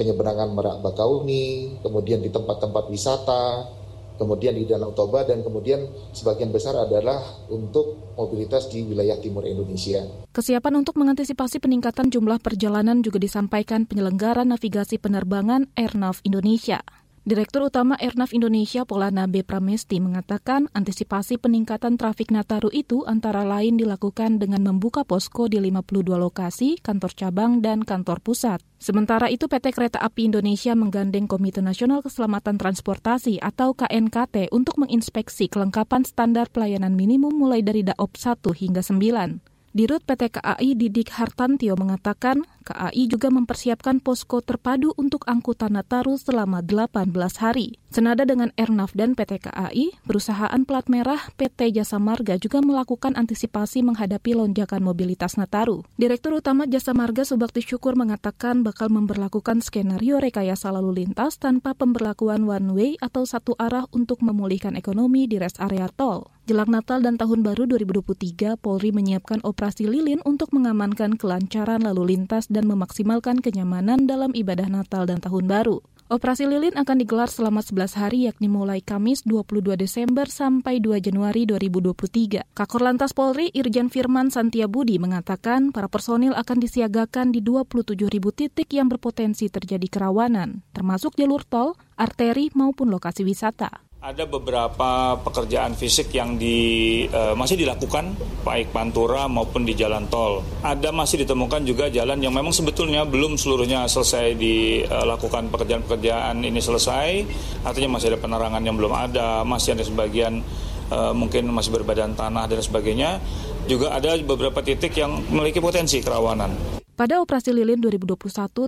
penyeberangan 0.00 0.48
Merak 0.56 0.80
Bakauni, 0.80 1.76
kemudian 1.84 2.24
di 2.24 2.32
tempat-tempat 2.32 2.88
wisata, 2.88 3.68
kemudian 4.16 4.56
di 4.56 4.64
Danau 4.64 4.96
Toba 4.96 5.26
dan 5.28 5.44
kemudian 5.44 5.84
sebagian 6.16 6.48
besar 6.48 6.78
adalah 6.78 7.20
untuk 7.52 8.16
mobilitas 8.16 8.70
di 8.72 8.86
wilayah 8.86 9.18
timur 9.20 9.44
Indonesia. 9.44 10.08
Kesiapan 10.32 10.80
untuk 10.80 10.96
mengantisipasi 10.96 11.60
peningkatan 11.60 12.08
jumlah 12.08 12.40
perjalanan 12.40 13.04
juga 13.04 13.20
disampaikan 13.20 13.84
penyelenggara 13.84 14.46
navigasi 14.46 14.96
penerbangan 14.96 15.68
Airnav 15.76 16.22
Indonesia. 16.24 16.80
Direktur 17.22 17.70
Utama 17.70 17.94
Airnav 18.02 18.34
Indonesia 18.34 18.82
Polana 18.82 19.30
B. 19.30 19.46
Pramesti 19.46 20.02
mengatakan 20.02 20.66
antisipasi 20.74 21.38
peningkatan 21.38 21.94
trafik 21.94 22.34
Nataru 22.34 22.66
itu 22.74 23.06
antara 23.06 23.46
lain 23.46 23.78
dilakukan 23.78 24.42
dengan 24.42 24.66
membuka 24.66 25.06
posko 25.06 25.46
di 25.46 25.62
52 25.62 26.18
lokasi, 26.18 26.82
kantor 26.82 27.14
cabang, 27.14 27.62
dan 27.62 27.86
kantor 27.86 28.18
pusat. 28.18 28.58
Sementara 28.82 29.30
itu 29.30 29.46
PT 29.46 29.70
Kereta 29.70 30.02
Api 30.02 30.34
Indonesia 30.34 30.74
menggandeng 30.74 31.30
Komite 31.30 31.62
Nasional 31.62 32.02
Keselamatan 32.02 32.58
Transportasi 32.58 33.38
atau 33.38 33.70
KNKT 33.70 34.50
untuk 34.50 34.82
menginspeksi 34.82 35.46
kelengkapan 35.46 36.02
standar 36.02 36.50
pelayanan 36.50 36.98
minimum 36.98 37.38
mulai 37.38 37.62
dari 37.62 37.86
Daop 37.86 38.18
1 38.18 38.42
hingga 38.50 38.82
9. 38.82 39.51
Dirut 39.72 40.04
PT 40.04 40.36
KAI 40.36 40.76
Didik 40.76 41.16
Hartantio 41.16 41.80
mengatakan, 41.80 42.44
KAI 42.68 43.08
juga 43.08 43.32
mempersiapkan 43.32 44.04
posko 44.04 44.44
terpadu 44.44 44.92
untuk 45.00 45.24
angkutan 45.24 45.72
Nataru 45.72 46.20
selama 46.20 46.60
18 46.60 47.08
hari. 47.40 47.81
Senada 47.92 48.24
dengan 48.24 48.48
Ernaf 48.56 48.96
dan 48.96 49.12
PT 49.12 49.44
KAI, 49.44 49.92
perusahaan 50.08 50.64
plat 50.64 50.88
merah 50.88 51.28
PT 51.36 51.76
Jasa 51.76 52.00
Marga 52.00 52.40
juga 52.40 52.64
melakukan 52.64 53.12
antisipasi 53.20 53.84
menghadapi 53.84 54.32
lonjakan 54.32 54.80
mobilitas 54.80 55.36
Nataru. 55.36 55.84
Direktur 56.00 56.40
Utama 56.40 56.64
Jasa 56.64 56.96
Marga 56.96 57.28
Subakti 57.28 57.60
Syukur 57.60 57.92
mengatakan 57.92 58.64
bakal 58.64 58.88
memperlakukan 58.88 59.60
skenario 59.60 60.24
rekayasa 60.24 60.72
lalu 60.72 61.04
lintas 61.04 61.36
tanpa 61.36 61.76
pemberlakuan 61.76 62.48
one 62.48 62.72
way 62.72 62.90
atau 62.96 63.28
satu 63.28 63.52
arah 63.60 63.84
untuk 63.92 64.24
memulihkan 64.24 64.72
ekonomi 64.72 65.28
di 65.28 65.36
rest 65.36 65.60
area 65.60 65.92
tol. 65.92 66.32
Jelang 66.48 66.72
Natal 66.72 67.04
dan 67.04 67.20
Tahun 67.20 67.44
Baru 67.44 67.68
2023, 67.68 68.56
Polri 68.56 68.88
menyiapkan 68.88 69.44
operasi 69.44 69.84
lilin 69.84 70.24
untuk 70.24 70.48
mengamankan 70.56 71.20
kelancaran 71.20 71.84
lalu 71.84 72.16
lintas 72.16 72.48
dan 72.48 72.64
memaksimalkan 72.72 73.44
kenyamanan 73.44 74.08
dalam 74.08 74.32
ibadah 74.32 74.72
Natal 74.72 75.04
dan 75.04 75.20
Tahun 75.20 75.44
Baru. 75.44 75.84
Operasi 76.12 76.44
lilin 76.44 76.76
akan 76.76 77.00
digelar 77.00 77.32
selama 77.32 77.64
11 77.64 77.96
hari 77.96 78.28
yakni 78.28 78.44
mulai 78.44 78.84
Kamis 78.84 79.24
22 79.24 79.80
Desember 79.80 80.28
sampai 80.28 80.76
2 80.76 81.00
Januari 81.00 81.48
2023. 81.48 82.52
Kakor 82.52 82.84
Lantas 82.84 83.16
Polri 83.16 83.48
Irjen 83.56 83.88
Firman 83.88 84.28
Santiabudi 84.28 85.00
mengatakan 85.00 85.72
para 85.72 85.88
personil 85.88 86.36
akan 86.36 86.60
disiagakan 86.60 87.32
di 87.32 87.40
27 87.40 87.96
ribu 88.12 88.28
titik 88.28 88.76
yang 88.76 88.92
berpotensi 88.92 89.48
terjadi 89.48 89.88
kerawanan, 89.88 90.60
termasuk 90.76 91.16
jalur 91.16 91.48
tol, 91.48 91.80
arteri 91.96 92.52
maupun 92.52 92.92
lokasi 92.92 93.24
wisata. 93.24 93.80
Ada 94.02 94.26
beberapa 94.26 95.14
pekerjaan 95.14 95.78
fisik 95.78 96.10
yang 96.10 96.34
di, 96.34 97.06
uh, 97.06 97.38
masih 97.38 97.54
dilakukan, 97.54 98.18
baik 98.42 98.74
Pantura 98.74 99.30
maupun 99.30 99.62
di 99.62 99.78
jalan 99.78 100.10
tol. 100.10 100.42
Ada 100.66 100.90
masih 100.90 101.22
ditemukan 101.22 101.62
juga 101.62 101.86
jalan 101.86 102.18
yang 102.18 102.34
memang 102.34 102.50
sebetulnya 102.50 103.06
belum 103.06 103.38
seluruhnya 103.38 103.86
selesai 103.86 104.34
dilakukan 104.34 105.54
pekerjaan-pekerjaan 105.54 106.34
ini 106.42 106.58
selesai, 106.58 107.22
artinya 107.62 107.94
masih 107.94 108.10
ada 108.10 108.18
penerangan 108.18 108.62
yang 108.66 108.74
belum 108.74 108.90
ada, 108.90 109.46
masih 109.46 109.78
ada 109.78 109.86
sebagian 109.86 110.42
uh, 110.90 111.14
mungkin 111.14 111.54
masih 111.54 111.70
berbadan 111.70 112.18
tanah 112.18 112.50
dan 112.50 112.58
sebagainya. 112.58 113.22
Juga 113.70 113.94
ada 113.94 114.18
beberapa 114.18 114.66
titik 114.66 114.98
yang 114.98 115.14
memiliki 115.30 115.62
potensi 115.62 116.02
kerawanan. 116.02 116.81
Pada 117.02 117.18
operasi 117.18 117.50
lilin 117.50 117.82
2021, 117.82 118.14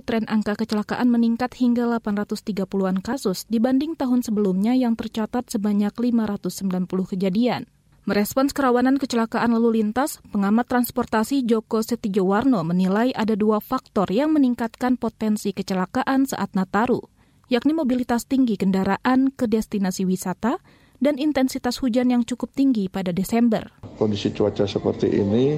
tren 0.03 0.27
angka 0.27 0.59
kecelakaan 0.59 1.07
meningkat 1.07 1.55
hingga 1.55 1.87
830-an 1.87 2.99
kasus 2.99 3.47
dibanding 3.47 3.95
tahun 3.95 4.27
sebelumnya 4.27 4.75
yang 4.75 4.99
tercatat 4.99 5.47
sebanyak 5.47 5.95
590 5.95 6.83
kejadian. 7.15 7.71
Merespons 8.03 8.51
kerawanan 8.51 8.99
kecelakaan 8.99 9.55
lalu 9.55 9.79
lintas, 9.79 10.19
pengamat 10.35 10.67
transportasi 10.67 11.47
Joko 11.47 11.79
Setijowarno 11.79 12.59
menilai 12.67 13.15
ada 13.15 13.39
dua 13.39 13.63
faktor 13.63 14.11
yang 14.11 14.35
meningkatkan 14.35 14.99
potensi 14.99 15.55
kecelakaan 15.55 16.27
saat 16.27 16.59
Nataru, 16.59 17.07
yakni 17.47 17.71
mobilitas 17.71 18.27
tinggi 18.27 18.59
kendaraan 18.59 19.31
ke 19.31 19.47
destinasi 19.47 20.03
wisata 20.03 20.59
dan 20.99 21.15
intensitas 21.23 21.79
hujan 21.79 22.11
yang 22.11 22.27
cukup 22.27 22.51
tinggi 22.51 22.91
pada 22.91 23.15
Desember. 23.15 23.71
Kondisi 23.95 24.35
cuaca 24.35 24.67
seperti 24.67 25.23
ini 25.23 25.55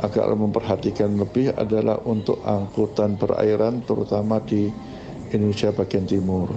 agak 0.00 0.24
memperhatikan 0.32 1.12
lebih 1.20 1.52
adalah 1.52 2.00
untuk 2.08 2.40
angkutan 2.46 3.20
perairan 3.20 3.84
terutama 3.84 4.40
di 4.40 4.72
Indonesia 5.32 5.72
bagian 5.72 6.08
timur. 6.08 6.48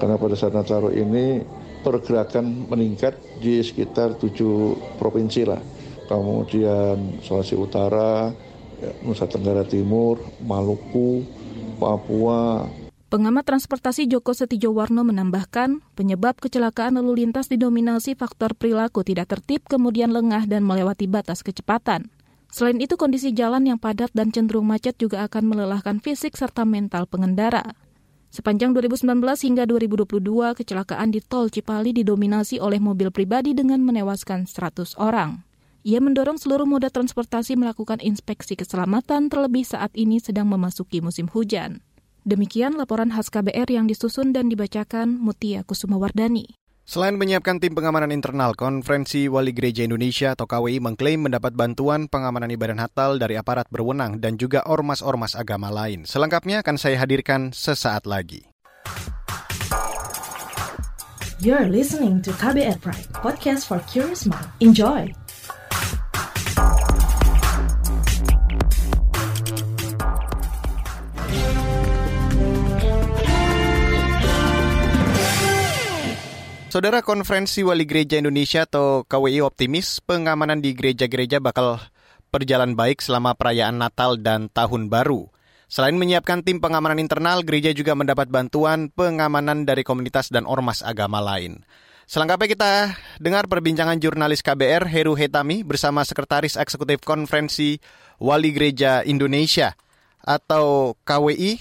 Karena 0.00 0.16
pada 0.16 0.36
saat 0.36 0.56
Nataru 0.56 0.92
ini 0.92 1.40
pergerakan 1.80 2.68
meningkat 2.68 3.16
di 3.40 3.60
sekitar 3.64 4.20
tujuh 4.20 4.76
provinsi 5.00 5.42
lah. 5.48 5.60
Kemudian 6.08 7.22
Sulawesi 7.22 7.54
Utara, 7.56 8.28
Nusa 9.04 9.28
Tenggara 9.30 9.62
Timur, 9.62 10.18
Maluku, 10.42 11.22
Papua, 11.78 12.66
Pengamat 13.10 13.42
transportasi 13.42 14.06
Joko 14.06 14.30
Setijowarno 14.30 15.02
menambahkan, 15.02 15.82
penyebab 15.98 16.38
kecelakaan 16.38 16.94
lalu 16.94 17.26
lintas 17.26 17.50
didominasi 17.50 18.14
faktor 18.14 18.54
perilaku 18.54 19.02
tidak 19.02 19.34
tertib 19.34 19.66
kemudian 19.66 20.14
lengah 20.14 20.46
dan 20.46 20.62
melewati 20.62 21.10
batas 21.10 21.42
kecepatan. 21.42 22.06
Selain 22.50 22.78
itu, 22.82 22.98
kondisi 22.98 23.30
jalan 23.30 23.66
yang 23.66 23.78
padat 23.78 24.10
dan 24.10 24.34
cenderung 24.34 24.66
macet 24.66 24.98
juga 24.98 25.22
akan 25.26 25.54
melelahkan 25.54 26.02
fisik 26.02 26.34
serta 26.34 26.66
mental 26.66 27.06
pengendara. 27.06 27.78
Sepanjang 28.30 28.74
2019 28.78 29.22
hingga 29.42 29.66
2022, 29.66 30.54
kecelakaan 30.54 31.10
di 31.10 31.18
tol 31.18 31.50
Cipali 31.50 31.90
didominasi 31.90 32.62
oleh 32.62 32.78
mobil 32.78 33.10
pribadi 33.10 33.54
dengan 33.54 33.82
menewaskan 33.82 34.46
100 34.46 34.94
orang. 35.02 35.42
Ia 35.82 35.98
mendorong 35.98 36.36
seluruh 36.36 36.68
moda 36.68 36.92
transportasi 36.92 37.56
melakukan 37.56 37.98
inspeksi 38.04 38.54
keselamatan 38.54 39.32
terlebih 39.32 39.64
saat 39.64 39.90
ini 39.96 40.20
sedang 40.20 40.46
memasuki 40.46 41.00
musim 41.00 41.26
hujan. 41.32 41.80
Demikian 42.28 42.76
laporan 42.76 43.08
khas 43.08 43.32
KBR 43.32 43.66
yang 43.72 43.88
disusun 43.88 44.36
dan 44.36 44.52
dibacakan 44.52 45.16
Mutia 45.16 45.64
Kusumawardani. 45.64 46.59
Selain 46.90 47.14
menyiapkan 47.14 47.62
tim 47.62 47.70
pengamanan 47.70 48.10
internal, 48.10 48.50
Konferensi 48.58 49.30
Wali 49.30 49.54
Gereja 49.54 49.86
Indonesia 49.86 50.34
atau 50.34 50.50
KWI 50.50 50.82
mengklaim 50.82 51.22
mendapat 51.22 51.54
bantuan 51.54 52.10
pengamanan 52.10 52.50
ibadah 52.50 52.74
Natal 52.74 53.14
dari 53.14 53.38
aparat 53.38 53.70
berwenang 53.70 54.18
dan 54.18 54.34
juga 54.34 54.66
ormas-ormas 54.66 55.38
agama 55.38 55.70
lain. 55.70 56.02
Selengkapnya 56.02 56.66
akan 56.66 56.74
saya 56.82 56.98
hadirkan 56.98 57.54
sesaat 57.54 58.10
lagi. 58.10 58.42
You're 61.38 61.70
listening 61.70 62.26
to 62.26 62.34
KBR 62.34 62.82
Pride, 62.82 63.06
podcast 63.14 63.70
for 63.70 63.78
curious 63.86 64.26
mind. 64.26 64.50
Enjoy! 64.58 65.14
Saudara 76.70 77.02
Konferensi 77.02 77.66
Wali 77.66 77.82
Gereja 77.82 78.22
Indonesia 78.22 78.62
atau 78.62 79.02
KWI 79.02 79.42
optimis 79.42 79.98
pengamanan 80.06 80.62
di 80.62 80.70
gereja-gereja 80.70 81.42
bakal 81.42 81.82
berjalan 82.30 82.78
baik 82.78 83.02
selama 83.02 83.34
perayaan 83.34 83.74
Natal 83.74 84.14
dan 84.22 84.46
Tahun 84.46 84.86
Baru. 84.86 85.34
Selain 85.66 85.98
menyiapkan 85.98 86.46
tim 86.46 86.62
pengamanan 86.62 87.02
internal, 87.02 87.42
gereja 87.42 87.74
juga 87.74 87.98
mendapat 87.98 88.30
bantuan 88.30 88.86
pengamanan 88.86 89.66
dari 89.66 89.82
komunitas 89.82 90.30
dan 90.30 90.46
ormas 90.46 90.86
agama 90.86 91.18
lain. 91.18 91.66
Selengkapnya 92.06 92.54
kita 92.54 92.72
dengar 93.18 93.50
perbincangan 93.50 93.98
jurnalis 93.98 94.38
KBR 94.38 94.86
Heru 94.86 95.18
Hetami 95.18 95.66
bersama 95.66 96.06
Sekretaris 96.06 96.54
Eksekutif 96.54 97.02
Konferensi 97.02 97.82
Wali 98.22 98.54
Gereja 98.54 99.02
Indonesia 99.02 99.74
atau 100.22 100.94
KWI, 101.02 101.58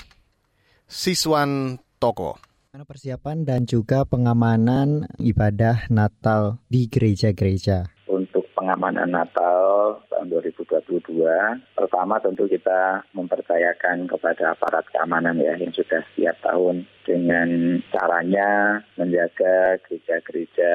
Siswan 0.86 1.82
Toko 1.98 2.49
persiapan 2.69 3.49
dan 3.49 3.65
juga 3.65 4.05
pengamanan 4.05 5.09
ibadah 5.17 5.89
Natal 5.89 6.61
di 6.69 6.85
gereja-gereja? 6.85 7.89
Untuk 8.05 8.45
pengamanan 8.53 9.09
Natal 9.09 9.97
tahun 10.13 10.29
2022, 10.29 11.01
pertama 11.73 12.21
tentu 12.21 12.45
kita 12.45 13.01
mempercayakan 13.17 14.05
kepada 14.05 14.53
aparat 14.53 14.85
keamanan 14.93 15.41
ya 15.41 15.57
yang 15.57 15.73
sudah 15.73 16.05
setiap 16.13 16.38
tahun 16.45 16.85
dengan 17.09 17.81
caranya 17.89 18.81
menjaga 19.01 19.81
gereja-gereja 19.89 20.73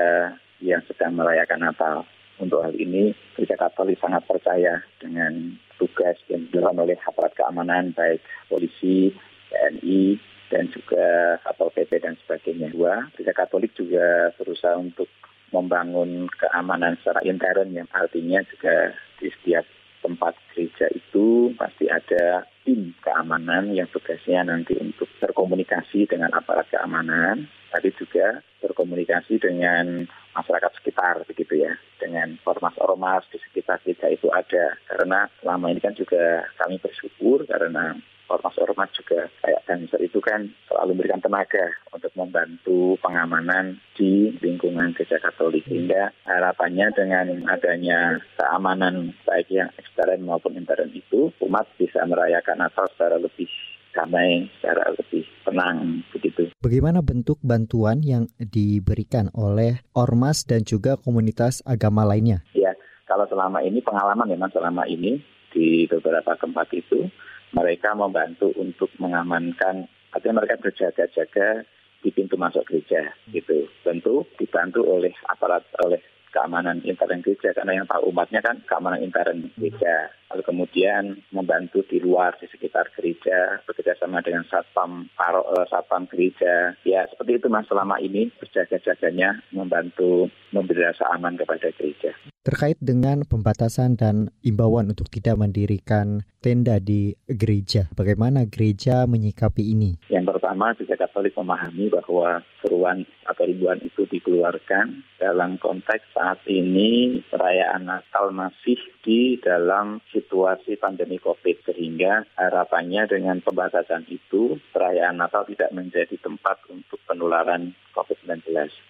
yang 0.66 0.82
sedang 0.90 1.14
merayakan 1.14 1.62
Natal. 1.62 2.02
Untuk 2.42 2.66
hal 2.66 2.74
ini, 2.74 3.14
Gereja 3.38 3.54
Katolik 3.54 4.02
sangat 4.02 4.26
percaya 4.26 4.82
dengan 4.98 5.54
tugas 5.78 6.18
yang 6.26 6.42
dilakukan 6.50 6.82
oleh 6.82 6.98
aparat 7.06 7.30
keamanan 7.38 7.94
baik 7.94 8.18
polisi, 8.50 9.14
TNI, 9.54 10.34
dan 10.54 10.70
juga 10.70 11.34
Satpol 11.42 11.75
PP 11.75 11.99
dan 11.99 12.14
sebagainya. 12.23 12.70
Dua, 12.70 13.11
Gereja 13.18 13.34
Katolik 13.34 13.75
juga 13.75 14.30
berusaha 14.38 14.78
untuk 14.78 15.11
membangun 15.50 16.30
keamanan 16.38 16.94
secara 17.02 17.26
intern 17.26 17.75
yang 17.75 17.90
artinya 17.90 18.38
juga 18.46 18.94
di 19.18 19.34
setiap 19.34 19.66
tempat 20.04 20.37
gereja 20.52 20.87
itu 20.92 21.50
pasti 21.56 21.88
ada 21.88 22.44
tim 22.62 22.92
keamanan 23.00 23.73
yang 23.73 23.88
tugasnya 23.88 24.44
nanti 24.44 24.76
untuk 24.76 25.08
berkomunikasi 25.16 26.04
dengan 26.04 26.30
aparat 26.37 26.68
keamanan, 26.68 27.49
tapi 27.73 27.88
juga 27.96 28.44
berkomunikasi 28.61 29.40
dengan 29.40 30.04
masyarakat 30.37 30.73
sekitar 30.76 31.25
begitu 31.25 31.64
ya, 31.64 31.73
dengan 31.96 32.37
ormas-ormas 32.44 33.25
di 33.32 33.40
sekitar 33.49 33.80
gereja 33.80 34.12
itu 34.12 34.28
ada. 34.28 34.76
Karena 34.87 35.26
selama 35.40 35.73
ini 35.73 35.80
kan 35.80 35.96
juga 35.96 36.44
kami 36.61 36.76
bersyukur 36.84 37.49
karena 37.49 37.96
ormas-ormas 38.28 38.92
juga 38.92 39.32
Banser 39.75 40.07
itu 40.07 40.23
kan 40.23 40.47
selalu 40.71 40.95
memberikan 40.95 41.19
tenaga 41.19 41.66
untuk 41.90 42.14
membantu 42.14 42.95
pengamanan 43.02 43.75
di 43.99 44.31
lingkungan 44.38 44.95
gereja 44.95 45.19
Katolik. 45.19 45.66
Sehingga 45.66 46.14
harapannya 46.23 46.95
dengan 46.95 47.43
adanya 47.50 48.23
keamanan 48.38 49.11
baik 49.26 49.50
yang 49.50 49.66
ekstern 49.75 50.23
maupun 50.23 50.54
intern 50.54 50.95
itu, 50.95 51.35
umat 51.43 51.66
bisa 51.75 52.07
merayakan 52.07 52.62
Natal 52.62 52.87
secara 52.95 53.19
lebih 53.19 53.50
damai, 53.90 54.47
secara 54.62 54.95
lebih 54.95 55.26
tenang 55.43 56.07
begitu. 56.14 56.54
Bagaimana 56.62 57.02
bentuk 57.02 57.43
bantuan 57.43 57.99
yang 58.07 58.31
diberikan 58.38 59.26
oleh 59.35 59.83
ormas 59.90 60.47
dan 60.47 60.62
juga 60.62 60.95
komunitas 60.95 61.66
agama 61.66 62.07
lainnya? 62.07 62.47
Ya, 62.54 62.78
Kalau 63.11 63.26
selama 63.26 63.59
ini 63.66 63.83
pengalaman 63.83 64.31
memang 64.31 64.54
selama 64.54 64.87
ini 64.87 65.19
di 65.50 65.87
beberapa 65.90 66.38
tempat 66.38 66.71
itu 66.71 67.11
mereka 67.54 67.94
membantu 67.94 68.50
untuk 68.58 68.90
mengamankan 68.99 69.87
artinya 70.11 70.42
mereka 70.42 70.58
berjaga-jaga 70.58 71.62
di 72.04 72.11
pintu 72.12 72.37
masuk 72.37 72.68
gereja 72.68 73.14
gitu. 73.32 73.64
Tentu 73.80 74.28
dibantu 74.37 74.84
oleh 74.84 75.14
aparat 75.30 75.64
oleh 75.80 76.02
keamanan 76.35 76.83
intern 76.83 77.23
gereja 77.23 77.55
karena 77.55 77.79
yang 77.79 77.87
tahu 77.87 78.11
umatnya 78.11 78.43
kan 78.43 78.59
keamanan 78.67 79.07
intern 79.07 79.55
gereja 79.55 80.11
lalu 80.35 80.43
kemudian 80.43 81.23
membantu 81.31 81.87
di 81.87 82.03
luar 82.03 82.35
di 82.43 82.50
sekitar 82.50 82.91
gereja 82.99 83.62
bekerjasama 83.71 84.19
dengan 84.26 84.43
satpam 84.50 85.07
paro, 85.14 85.47
uh, 85.47 85.62
satpam 85.71 86.11
gereja 86.11 86.75
ya 86.83 87.07
seperti 87.07 87.38
itu 87.38 87.47
mas 87.47 87.71
selama 87.71 88.03
ini 88.03 88.35
berjaga-jaganya 88.43 89.38
membantu 89.55 90.26
memberi 90.50 90.83
rasa 90.83 91.07
aman 91.14 91.38
kepada 91.38 91.71
gereja 91.79 92.11
terkait 92.45 92.76
dengan 92.76 93.25
pembatasan 93.25 93.97
dan 93.97 94.29
imbauan 94.45 94.93
untuk 94.93 95.09
tidak 95.09 95.41
mendirikan 95.41 96.29
tenda 96.45 96.76
di 96.76 97.17
gereja. 97.25 97.88
Bagaimana 97.97 98.45
gereja 98.45 99.09
menyikapi 99.09 99.73
ini? 99.73 99.97
Yang 100.12 100.37
pertama, 100.37 100.76
gereja 100.76 101.00
Katolik 101.00 101.33
memahami 101.41 101.88
bahwa 101.88 102.45
seruan 102.61 103.09
atau 103.25 103.49
ribuan 103.49 103.81
itu 103.81 104.05
dikeluarkan 104.05 105.00
dalam 105.17 105.57
konteks 105.57 106.05
saat 106.25 106.40
ini 106.49 107.21
perayaan 107.28 107.85
Natal 107.85 108.33
masih 108.33 108.81
di 109.04 109.37
dalam 109.45 110.00
situasi 110.09 110.81
pandemi 110.81 111.21
COVID 111.21 111.69
sehingga 111.69 112.25
harapannya 112.40 113.04
dengan 113.04 113.45
pembatasan 113.45 114.09
itu 114.09 114.57
perayaan 114.73 115.21
Natal 115.21 115.45
tidak 115.45 115.69
menjadi 115.76 116.16
tempat 116.25 116.64
untuk 116.73 116.97
penularan 117.04 117.76
COVID-19. 117.93 118.40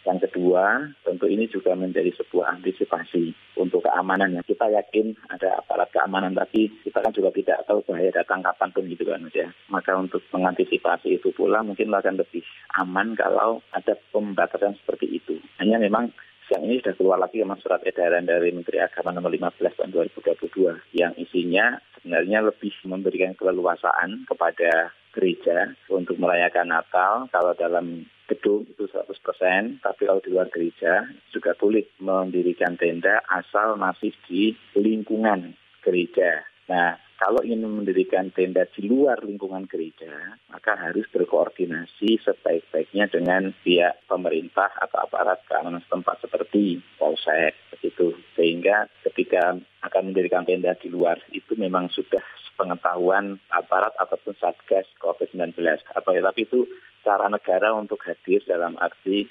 Yang 0.06 0.30
kedua, 0.30 0.94
tentu 1.02 1.26
ini 1.26 1.50
juga 1.50 1.74
menjadi 1.74 2.14
sebuah 2.22 2.54
antisipasi 2.54 3.34
untuk 3.58 3.82
keamanan. 3.82 4.38
Kita 4.46 4.70
yakin 4.70 5.18
ada 5.34 5.58
aparat 5.58 5.90
keamanan, 5.90 6.38
tapi 6.38 6.70
kita 6.86 7.02
kan 7.02 7.10
juga 7.10 7.34
tidak 7.34 7.66
tahu 7.66 7.82
bahaya 7.82 8.14
datang 8.14 8.46
kapan 8.46 8.70
pun 8.70 8.86
gitu 8.86 9.10
kan 9.10 9.26
ya. 9.34 9.50
Maka 9.74 9.98
untuk 9.98 10.22
mengantisipasi 10.30 11.18
itu 11.18 11.34
pula 11.34 11.66
mungkin 11.66 11.90
akan 11.90 12.14
lebih 12.14 12.46
aman 12.78 13.18
kalau 13.18 13.58
ada 13.74 13.98
pembatasan 14.14 14.78
seperti 14.78 15.18
itu. 15.18 15.34
Hanya 15.58 15.82
memang 15.82 16.14
siang 16.48 16.64
ini 16.68 16.80
sudah 16.80 16.94
keluar 16.96 17.18
lagi 17.20 17.40
memang 17.40 17.60
surat 17.60 17.80
edaran 17.88 18.28
dari 18.28 18.52
Menteri 18.52 18.80
Agama 18.80 19.16
nomor 19.16 19.32
15 19.32 19.80
tahun 19.80 19.90
2022 20.12 20.96
yang 20.96 21.16
isinya 21.16 21.80
sebenarnya 21.96 22.44
lebih 22.44 22.74
memberikan 22.84 23.32
keleluasaan 23.32 24.28
kepada 24.28 24.92
gereja 25.14 25.72
untuk 25.88 26.20
merayakan 26.20 26.74
Natal. 26.74 27.30
Kalau 27.30 27.56
dalam 27.56 28.04
gedung 28.28 28.68
itu 28.68 28.84
100%, 28.84 29.80
tapi 29.80 30.02
kalau 30.04 30.20
di 30.20 30.28
luar 30.32 30.50
gereja 30.52 31.06
juga 31.32 31.56
boleh 31.56 31.86
mendirikan 32.02 32.76
tenda 32.76 33.24
asal 33.30 33.80
masih 33.80 34.12
di 34.28 34.52
lingkungan 34.76 35.56
gereja. 35.80 36.44
Nah, 36.68 36.96
kalau 37.24 37.40
ingin 37.40 37.64
mendirikan 37.64 38.28
tenda 38.36 38.68
di 38.68 38.84
luar 38.84 39.24
lingkungan 39.24 39.64
gereja, 39.64 40.36
maka 40.52 40.76
harus 40.76 41.08
berkoordinasi 41.08 42.20
sebaik-baiknya 42.20 43.08
dengan 43.08 43.48
pihak 43.64 44.04
pemerintah 44.04 44.68
atau 44.76 45.08
aparat 45.08 45.40
keamanan 45.48 45.80
setempat 45.88 46.20
seperti 46.20 46.84
Polsek, 47.00 47.56
begitu. 47.72 48.12
Sehingga 48.36 48.92
ketika 49.08 49.56
akan 49.56 50.12
mendirikan 50.12 50.44
tenda 50.44 50.76
di 50.76 50.92
luar 50.92 51.16
itu 51.32 51.56
memang 51.56 51.88
sudah 51.96 52.20
pengetahuan 52.60 53.40
aparat 53.48 53.96
ataupun 53.96 54.36
satgas 54.36 54.84
COVID-19. 55.00 55.56
Apa 55.96 56.08
ya, 56.12 56.20
tapi 56.20 56.44
itu 56.44 56.68
cara 57.08 57.32
negara 57.32 57.72
untuk 57.72 58.04
hadir 58.04 58.44
dalam 58.44 58.76
arti 58.76 59.24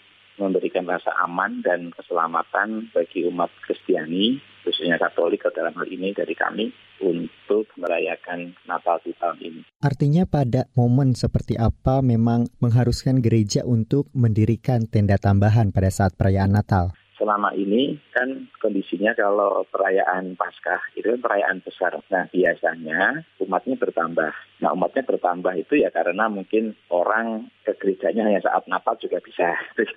memberikan 0.43 0.83
rasa 0.83 1.15
aman 1.23 1.63
dan 1.63 1.89
keselamatan 1.95 2.91
bagi 2.91 3.23
umat 3.31 3.49
Kristiani, 3.63 4.37
khususnya 4.67 4.99
Katolik 4.99 5.43
dalam 5.55 5.71
hal 5.75 5.87
ini 5.87 6.11
dari 6.11 6.35
kami, 6.35 6.71
untuk 7.03 7.67
merayakan 7.75 8.55
Natal 8.63 9.03
di 9.03 9.11
tahun 9.15 9.39
ini. 9.43 9.61
Artinya 9.83 10.23
pada 10.23 10.71
momen 10.75 11.15
seperti 11.15 11.59
apa 11.59 11.99
memang 11.99 12.47
mengharuskan 12.63 13.19
gereja 13.19 13.67
untuk 13.67 14.07
mendirikan 14.15 14.87
tenda 14.87 15.19
tambahan 15.19 15.75
pada 15.75 15.91
saat 15.91 16.15
perayaan 16.15 16.55
Natal? 16.55 16.95
Selama 17.23 17.55
ini 17.55 17.95
kan 18.11 18.51
kondisinya 18.59 19.15
kalau 19.15 19.63
perayaan 19.71 20.35
Paskah 20.35 20.91
itu 20.99 21.07
kan 21.15 21.23
perayaan 21.23 21.63
besar. 21.63 21.95
Nah 22.11 22.27
biasanya 22.27 23.23
umatnya 23.39 23.79
bertambah. 23.79 24.35
Nah 24.59 24.69
umatnya 24.75 25.07
bertambah 25.07 25.55
itu 25.55 25.79
ya 25.79 25.87
karena 25.87 26.27
mungkin 26.27 26.75
orang 26.91 27.47
ke 27.63 27.79
gerejanya 27.79 28.27
hanya 28.27 28.43
saat 28.43 28.67
Natal 28.67 28.99
juga 28.99 29.23
bisa. 29.23 29.55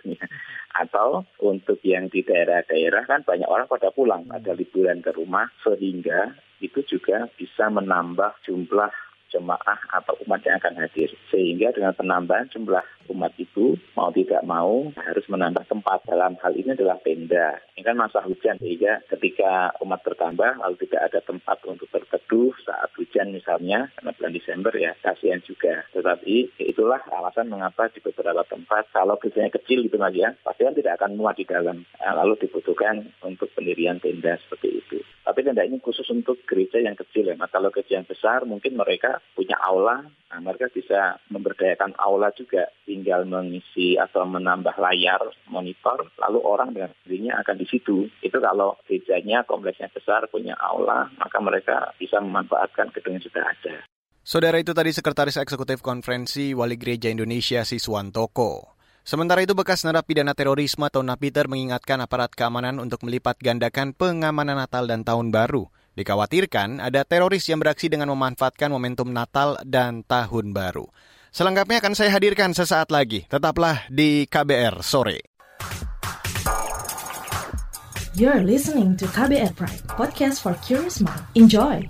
Atau 0.87 1.27
untuk 1.43 1.83
yang 1.83 2.07
di 2.07 2.23
daerah-daerah 2.23 3.11
kan 3.11 3.27
banyak 3.27 3.51
orang 3.51 3.67
pada 3.67 3.91
pulang, 3.91 4.31
ada 4.31 4.55
liburan 4.55 5.03
ke 5.03 5.11
rumah 5.11 5.51
sehingga 5.67 6.31
itu 6.63 6.79
juga 6.87 7.27
bisa 7.35 7.67
menambah 7.69 8.39
jumlah 8.47 9.06
jemaah 9.31 9.79
atau 9.93 10.15
umat 10.27 10.43
yang 10.47 10.59
akan 10.59 10.79
hadir. 10.81 11.11
Sehingga 11.31 11.75
dengan 11.75 11.93
penambahan 11.95 12.51
jumlah 12.53 12.85
umat 13.13 13.33
itu 13.39 13.79
mau 13.95 14.11
tidak 14.11 14.43
mau 14.43 14.91
harus 14.99 15.27
menambah 15.31 15.67
tempat. 15.71 16.07
Dalam 16.07 16.39
hal 16.43 16.53
ini 16.55 16.75
adalah 16.75 16.99
tenda. 17.03 17.59
Ini 17.77 17.83
kan 17.85 17.97
masa 17.99 18.23
hujan 18.25 18.59
sehingga 18.59 19.03
ketika 19.11 19.77
umat 19.83 20.03
bertambah 20.03 20.63
lalu 20.63 20.77
tidak 20.87 21.13
ada 21.13 21.21
tempat 21.23 21.59
untuk 21.67 21.87
berteduh 21.93 22.55
saat 22.65 22.91
hujan 22.99 23.31
misalnya 23.31 23.93
karena 23.99 24.11
bulan 24.17 24.33
Desember 24.35 24.73
ya 24.75 24.93
kasihan 25.03 25.43
juga. 25.45 25.87
Tetapi 25.93 26.59
itulah 26.63 27.01
alasan 27.13 27.53
mengapa 27.53 27.89
di 27.93 28.03
beberapa 28.03 28.43
tempat 28.49 28.91
kalau 28.91 29.19
biasanya 29.21 29.53
kecil 29.55 29.87
gitu 29.87 29.97
mas 30.01 30.15
ya 30.17 30.35
pasti 30.43 30.67
kan 30.67 30.75
tidak 30.75 30.99
akan 30.99 31.19
muat 31.19 31.37
di 31.39 31.47
dalam. 31.47 31.85
Nah, 32.01 32.13
lalu 32.23 32.39
dibutuhkan 32.47 33.07
untuk 33.23 33.51
pendirian 33.55 33.99
tenda 34.01 34.39
seperti 34.41 34.69
itu. 34.83 34.99
Tapi 35.27 35.43
tenda 35.43 35.67
ini 35.67 35.83
khusus 35.83 36.07
untuk 36.15 36.39
gereja 36.47 36.79
yang 36.79 36.95
kecil 36.95 37.27
ya. 37.27 37.35
Nah, 37.35 37.51
kalau 37.51 37.75
gereja 37.75 37.99
yang 37.99 38.07
besar 38.07 38.47
mungkin 38.47 38.79
mereka 38.79 39.16
punya 39.35 39.57
aula, 39.61 40.05
nah, 40.05 40.41
mereka 40.41 40.71
bisa 40.73 41.21
memberdayakan 41.31 41.97
aula 42.01 42.33
juga. 42.35 42.69
Tinggal 42.87 43.29
mengisi 43.29 43.99
atau 43.99 44.25
menambah 44.25 44.79
layar 44.79 45.21
monitor, 45.51 46.09
lalu 46.21 46.39
orang 46.43 46.73
dengan 46.73 46.91
sendirinya 47.03 47.41
akan 47.43 47.57
di 47.59 47.67
situ. 47.69 48.07
Itu 48.23 48.39
kalau 48.39 48.79
gerejanya 48.87 49.45
kompleksnya 49.45 49.93
besar, 49.93 50.31
punya 50.31 50.55
aula, 50.61 51.11
maka 51.19 51.39
mereka 51.43 51.95
bisa 52.01 52.23
memanfaatkan 52.23 52.95
gedung 52.95 53.19
yang 53.19 53.27
sudah 53.27 53.45
ada. 53.45 53.75
Saudara 54.27 54.59
itu 54.59 54.75
tadi 54.75 54.91
Sekretaris 54.91 55.39
Eksekutif 55.39 55.79
Konferensi 55.87 56.51
Wali 56.51 56.75
Gereja 56.75 57.07
Indonesia 57.07 57.63
Siswantoko. 57.63 58.75
Sementara 59.07 59.39
itu 59.39 59.55
bekas 59.55 59.87
narapidana 59.87 60.35
terorisme 60.35 60.83
atau 60.83 60.99
Napiter 60.99 61.47
mengingatkan 61.47 62.03
aparat 62.03 62.35
keamanan 62.35 62.83
untuk 62.83 63.07
melipat 63.07 63.39
gandakan 63.39 63.95
pengamanan 63.95 64.59
Natal 64.59 64.91
dan 64.91 65.07
Tahun 65.07 65.31
Baru. 65.31 65.71
Dikhawatirkan 65.97 66.85
ada 66.85 67.09
teroris 67.09 67.49
yang 67.49 67.57
beraksi 67.57 67.89
dengan 67.89 68.13
memanfaatkan 68.13 68.69
momentum 68.69 69.09
Natal 69.09 69.57
dan 69.65 70.05
Tahun 70.05 70.53
Baru. 70.53 70.93
Selengkapnya 71.33 71.81
akan 71.81 71.97
saya 71.97 72.13
hadirkan 72.13 72.53
sesaat 72.53 72.93
lagi. 72.93 73.25
Tetaplah 73.25 73.89
di 73.89 74.29
KBR 74.29 74.85
sore. 74.85 75.25
You're 78.17 78.45
listening 78.45 78.97
to 78.97 79.05
KBR 79.09 79.53
Pride, 79.57 79.85
podcast 79.93 80.41
for 80.41 80.57
curious 80.65 81.01
mind. 81.05 81.21
Enjoy! 81.37 81.85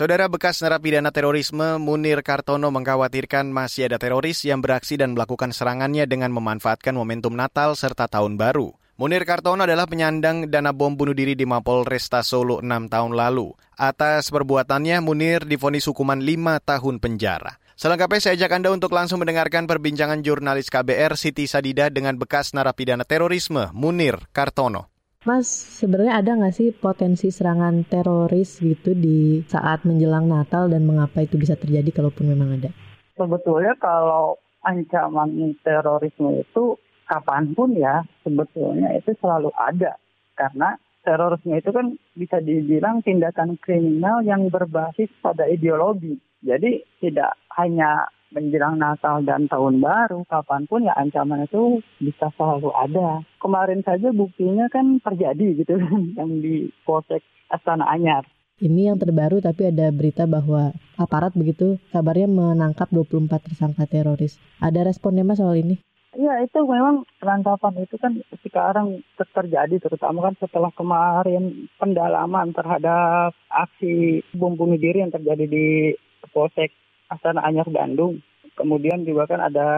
Saudara 0.00 0.32
bekas 0.32 0.64
narapidana 0.64 1.12
terorisme 1.12 1.76
Munir 1.76 2.24
Kartono 2.24 2.72
mengkhawatirkan 2.72 3.52
masih 3.52 3.84
ada 3.84 4.00
teroris 4.00 4.40
yang 4.48 4.64
beraksi 4.64 4.96
dan 4.96 5.12
melakukan 5.12 5.52
serangannya 5.52 6.08
dengan 6.08 6.32
memanfaatkan 6.32 6.96
momentum 6.96 7.36
Natal 7.36 7.76
serta 7.76 8.08
Tahun 8.08 8.40
Baru. 8.40 8.72
Munir 8.96 9.28
Kartono 9.28 9.68
adalah 9.68 9.84
penyandang 9.84 10.48
dana 10.48 10.72
bom 10.72 10.96
bunuh 10.96 11.12
diri 11.12 11.36
di 11.36 11.44
Mapol 11.44 11.84
Resta 11.84 12.24
Solo 12.24 12.64
6 12.64 12.88
tahun 12.88 13.12
lalu. 13.12 13.52
Atas 13.76 14.32
perbuatannya, 14.32 15.04
Munir 15.04 15.44
difonis 15.44 15.84
hukuman 15.84 16.16
5 16.16 16.64
tahun 16.64 16.96
penjara. 16.96 17.60
Selengkapnya 17.76 18.24
saya 18.24 18.40
ajak 18.40 18.56
Anda 18.56 18.72
untuk 18.72 18.96
langsung 18.96 19.20
mendengarkan 19.20 19.68
perbincangan 19.68 20.24
jurnalis 20.24 20.72
KBR 20.72 21.12
Siti 21.20 21.44
Sadida 21.44 21.92
dengan 21.92 22.16
bekas 22.16 22.56
narapidana 22.56 23.04
terorisme 23.04 23.68
Munir 23.76 24.16
Kartono. 24.32 24.89
Mas, 25.20 25.52
sebenarnya 25.52 26.16
ada 26.16 26.32
nggak 26.32 26.56
sih 26.56 26.72
potensi 26.72 27.28
serangan 27.28 27.84
teroris 27.84 28.56
gitu 28.56 28.96
di 28.96 29.44
saat 29.44 29.84
menjelang 29.84 30.24
Natal 30.24 30.72
dan 30.72 30.88
mengapa 30.88 31.20
itu 31.20 31.36
bisa 31.36 31.60
terjadi 31.60 31.92
kalaupun 31.92 32.32
memang 32.32 32.56
ada? 32.56 32.72
Sebetulnya 33.20 33.76
kalau 33.76 34.40
ancaman 34.64 35.60
terorisme 35.60 36.40
itu 36.40 36.72
kapan 37.04 37.52
pun 37.52 37.68
ya 37.76 38.00
sebetulnya 38.24 38.96
itu 38.96 39.12
selalu 39.20 39.52
ada 39.60 40.00
karena 40.40 40.80
terorisme 41.04 41.52
itu 41.52 41.68
kan 41.68 42.00
bisa 42.16 42.40
dibilang 42.40 43.04
tindakan 43.04 43.60
kriminal 43.60 44.24
yang 44.24 44.48
berbasis 44.48 45.12
pada 45.20 45.44
ideologi. 45.44 46.16
Jadi 46.40 46.80
tidak 46.96 47.36
hanya 47.60 48.08
menjelang 48.30 48.78
Natal 48.78 49.22
dan 49.26 49.50
Tahun 49.50 49.82
Baru, 49.82 50.22
kapan 50.26 50.64
pun 50.70 50.86
ya 50.86 50.94
ancaman 50.94 51.46
itu 51.46 51.82
bisa 51.98 52.30
selalu 52.38 52.70
ada. 52.74 53.22
Kemarin 53.42 53.82
saja 53.82 54.14
buktinya 54.14 54.70
kan 54.70 55.02
terjadi 55.02 55.62
gitu 55.62 55.74
kan, 55.76 56.00
yang 56.18 56.30
di 56.40 56.70
Polsek 56.86 57.22
Astana 57.50 57.86
Anyar. 57.90 58.24
ini 58.60 58.92
yang 58.92 59.00
terbaru 59.00 59.40
tapi 59.40 59.72
ada 59.72 59.88
berita 59.88 60.28
bahwa 60.28 60.76
aparat 61.00 61.32
begitu 61.32 61.80
kabarnya 61.96 62.28
menangkap 62.28 62.92
24 62.92 63.40
tersangka 63.40 63.88
teroris. 63.88 64.36
Ada 64.60 64.84
responnya 64.84 65.24
Mas 65.24 65.40
soal 65.40 65.64
ini? 65.64 65.80
Ya 66.12 66.42
itu 66.44 66.60
memang 66.66 67.08
penangkapan 67.22 67.86
itu 67.86 67.96
kan 67.96 68.18
sekarang 68.44 69.00
terjadi 69.16 69.80
terutama 69.80 70.28
kan 70.28 70.34
setelah 70.42 70.68
kemarin 70.76 71.70
pendalaman 71.80 72.50
terhadap 72.52 73.32
aksi 73.48 74.20
bom 74.34 74.58
bunuh 74.58 74.76
diri 74.76 75.06
yang 75.06 75.14
terjadi 75.14 75.46
di 75.46 75.94
Polsek 76.34 76.74
Astana 77.10 77.42
Anyar 77.42 77.66
Bandung. 77.68 78.22
Kemudian 78.54 79.02
juga 79.02 79.26
kan 79.26 79.42
ada 79.42 79.68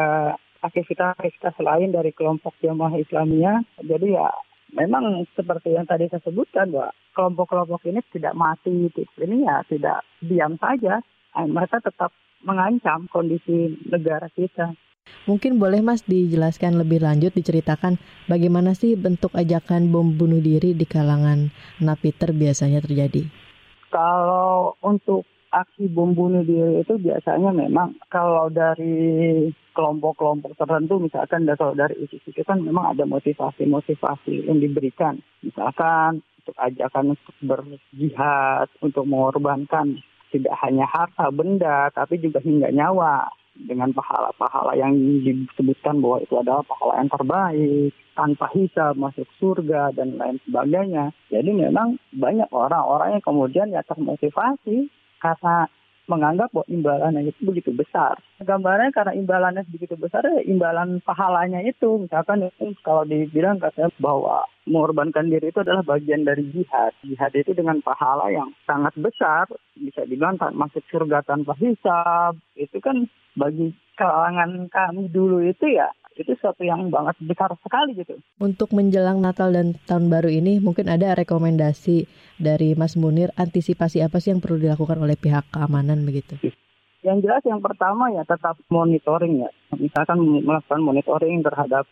aktivitas-aktivitas 0.63 1.57
lain 1.59 1.91
dari 1.91 2.13
kelompok 2.13 2.55
jamaah 2.61 2.95
Islamiyah. 2.95 3.83
Jadi 3.83 4.15
ya 4.15 4.31
memang 4.77 5.25
seperti 5.35 5.75
yang 5.75 5.89
tadi 5.89 6.07
saya 6.13 6.23
sebutkan 6.23 6.71
bahwa 6.71 6.93
kelompok-kelompok 7.17 7.83
ini 7.89 8.01
tidak 8.13 8.37
mati, 8.37 8.93
ini 8.93 9.37
ya 9.49 9.65
tidak 9.67 10.05
diam 10.23 10.61
saja. 10.61 11.01
Mereka 11.33 11.81
tetap 11.81 12.13
mengancam 12.45 13.09
kondisi 13.09 13.81
negara 13.89 14.29
kita. 14.31 14.77
Mungkin 15.27 15.59
boleh 15.59 15.83
Mas 15.83 16.07
dijelaskan 16.07 16.79
lebih 16.79 17.03
lanjut, 17.03 17.35
diceritakan 17.35 17.99
bagaimana 18.31 18.75
sih 18.79 18.95
bentuk 18.95 19.35
ajakan 19.35 19.91
bom 19.91 20.15
bunuh 20.15 20.39
diri 20.39 20.79
di 20.79 20.87
kalangan 20.87 21.51
napiter 21.83 22.31
biasanya 22.31 22.79
terjadi? 22.79 23.27
Kalau 23.91 24.79
untuk 24.79 25.27
aksi 25.53 25.93
bom 25.93 26.17
bunuh 26.17 26.41
diri 26.43 26.81
itu 26.81 26.97
biasanya 26.97 27.53
memang 27.53 27.93
kalau 28.09 28.49
dari 28.49 29.47
kelompok-kelompok 29.77 30.57
tertentu 30.57 30.97
misalkan 31.01 31.45
kalau 31.57 31.77
dari 31.77 31.97
ISIS 32.01 32.25
itu 32.25 32.41
kan 32.43 32.61
memang 32.65 32.97
ada 32.97 33.05
motivasi-motivasi 33.05 34.49
yang 34.49 34.59
diberikan. 34.59 35.21
Misalkan 35.45 36.25
untuk 36.43 36.57
ajakan 36.57 37.15
untuk 37.15 37.35
berjihad 37.45 38.67
untuk 38.81 39.05
mengorbankan 39.05 40.01
tidak 40.33 40.57
hanya 40.65 40.89
harta 40.89 41.29
benda 41.29 41.93
tapi 41.93 42.17
juga 42.17 42.41
hingga 42.41 42.73
nyawa 42.73 43.29
dengan 43.53 43.93
pahala-pahala 43.93 44.73
yang 44.81 44.97
disebutkan 45.21 46.01
bahwa 46.01 46.25
itu 46.25 46.35
adalah 46.41 46.65
pahala 46.65 47.05
yang 47.05 47.11
terbaik 47.13 47.93
tanpa 48.17 48.47
hisab 48.57 48.97
masuk 48.97 49.29
surga 49.37 49.93
dan 49.93 50.17
lain 50.17 50.41
sebagainya. 50.49 51.13
Jadi 51.29 51.53
memang 51.53 52.01
banyak 52.17 52.49
orang-orang 52.49 53.21
yang 53.21 53.25
kemudian 53.25 53.69
ya 53.73 53.85
termotivasi 53.85 54.89
karena 55.23 55.71
menganggap 56.11 56.51
bahwa 56.51 56.67
imbalannya 56.67 57.31
itu 57.31 57.41
begitu 57.47 57.71
besar. 57.71 58.19
Gambarnya 58.43 58.91
karena 58.91 59.15
imbalannya 59.15 59.63
begitu 59.71 59.95
besar, 59.95 60.27
ya 60.27 60.43
imbalan 60.43 60.99
pahalanya 61.07 61.63
itu. 61.63 62.03
Misalkan 62.03 62.51
kalau 62.83 63.07
dibilang 63.07 63.63
katanya 63.63 63.95
bahwa 64.03 64.43
mengorbankan 64.67 65.31
diri 65.31 65.55
itu 65.55 65.63
adalah 65.63 65.87
bagian 65.87 66.27
dari 66.27 66.43
jihad. 66.51 66.91
Jihad 67.07 67.33
itu 67.39 67.55
dengan 67.55 67.79
pahala 67.87 68.35
yang 68.35 68.51
sangat 68.67 68.93
besar, 68.99 69.47
bisa 69.79 70.03
dibilang 70.03 70.37
masuk 70.59 70.83
surga 70.91 71.23
tanpa 71.23 71.55
hisab. 71.63 72.35
Itu 72.59 72.83
kan 72.83 73.07
bagi 73.39 73.71
kalangan 73.95 74.67
kami 74.69 75.09
dulu 75.09 75.41
itu 75.47 75.71
ya 75.71 75.89
itu 76.17 76.33
sesuatu 76.37 76.63
yang 76.63 76.89
banget 76.93 77.17
besar 77.25 77.51
sekali 77.61 77.97
gitu. 77.97 78.19
Untuk 78.41 78.73
menjelang 78.77 79.23
Natal 79.23 79.53
dan 79.53 79.79
Tahun 79.89 80.07
Baru 80.13 80.29
ini 80.29 80.59
mungkin 80.59 80.89
ada 80.89 81.17
rekomendasi 81.17 82.07
dari 82.41 82.75
Mas 82.77 82.99
Munir 82.99 83.31
antisipasi 83.39 84.03
apa 84.05 84.19
sih 84.19 84.35
yang 84.35 84.41
perlu 84.41 84.61
dilakukan 84.61 84.99
oleh 85.01 85.17
pihak 85.17 85.49
keamanan 85.53 86.05
begitu? 86.05 86.37
Yang 87.03 87.19
jelas 87.27 87.43
yang 87.47 87.59
pertama 87.59 88.11
ya 88.15 88.23
tetap 88.23 88.59
monitoring 88.71 89.43
ya. 89.43 89.51
Misalkan 89.75 90.23
melakukan 90.23 90.81
monitoring 90.83 91.43
terhadap 91.43 91.85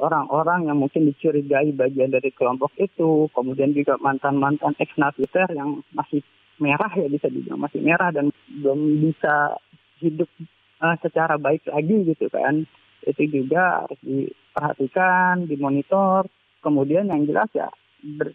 orang-orang 0.00 0.66
yang 0.66 0.78
mungkin 0.80 1.06
dicurigai 1.06 1.70
bagian 1.76 2.10
dari 2.10 2.32
kelompok 2.34 2.72
itu, 2.80 3.30
kemudian 3.30 3.70
juga 3.76 3.94
mantan-mantan 4.00 4.74
ex-napiter 4.80 5.52
yang 5.54 5.84
masih 5.94 6.24
merah 6.58 6.90
ya 6.94 7.06
bisa 7.10 7.26
dibilang 7.26 7.58
masih 7.58 7.82
merah 7.82 8.14
dan 8.14 8.30
belum 8.62 9.02
bisa 9.02 9.58
hidup 9.98 10.30
uh, 10.78 10.96
secara 11.02 11.34
baik 11.38 11.66
lagi 11.66 12.14
gitu 12.14 12.30
kan 12.30 12.66
itu 13.04 13.22
juga 13.28 13.84
harus 13.84 14.00
diperhatikan, 14.00 15.44
dimonitor. 15.46 16.26
Kemudian 16.64 17.12
yang 17.12 17.28
jelas 17.28 17.48
ya 17.52 17.68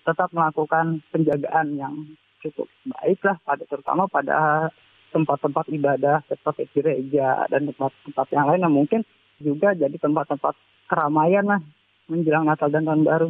tetap 0.05 0.33
melakukan 0.33 1.01
penjagaan 1.13 1.77
yang 1.77 1.93
cukup 2.41 2.65
baik 2.85 3.21
lah 3.21 3.37
pada 3.45 3.63
terutama 3.69 4.09
pada 4.09 4.69
tempat-tempat 5.13 5.65
ibadah 5.73 6.21
seperti 6.29 6.69
gereja 6.73 7.45
dan 7.49 7.69
tempat-tempat 7.69 8.27
yang 8.33 8.45
lain 8.49 8.63
yang 8.65 8.75
mungkin 8.75 9.01
juga 9.41 9.73
jadi 9.73 9.93
tempat-tempat 9.97 10.53
keramaian 10.89 11.45
lah 11.45 11.61
menjelang 12.09 12.45
Natal 12.45 12.73
dan 12.73 12.85
Tahun 12.85 13.05
Baru. 13.05 13.29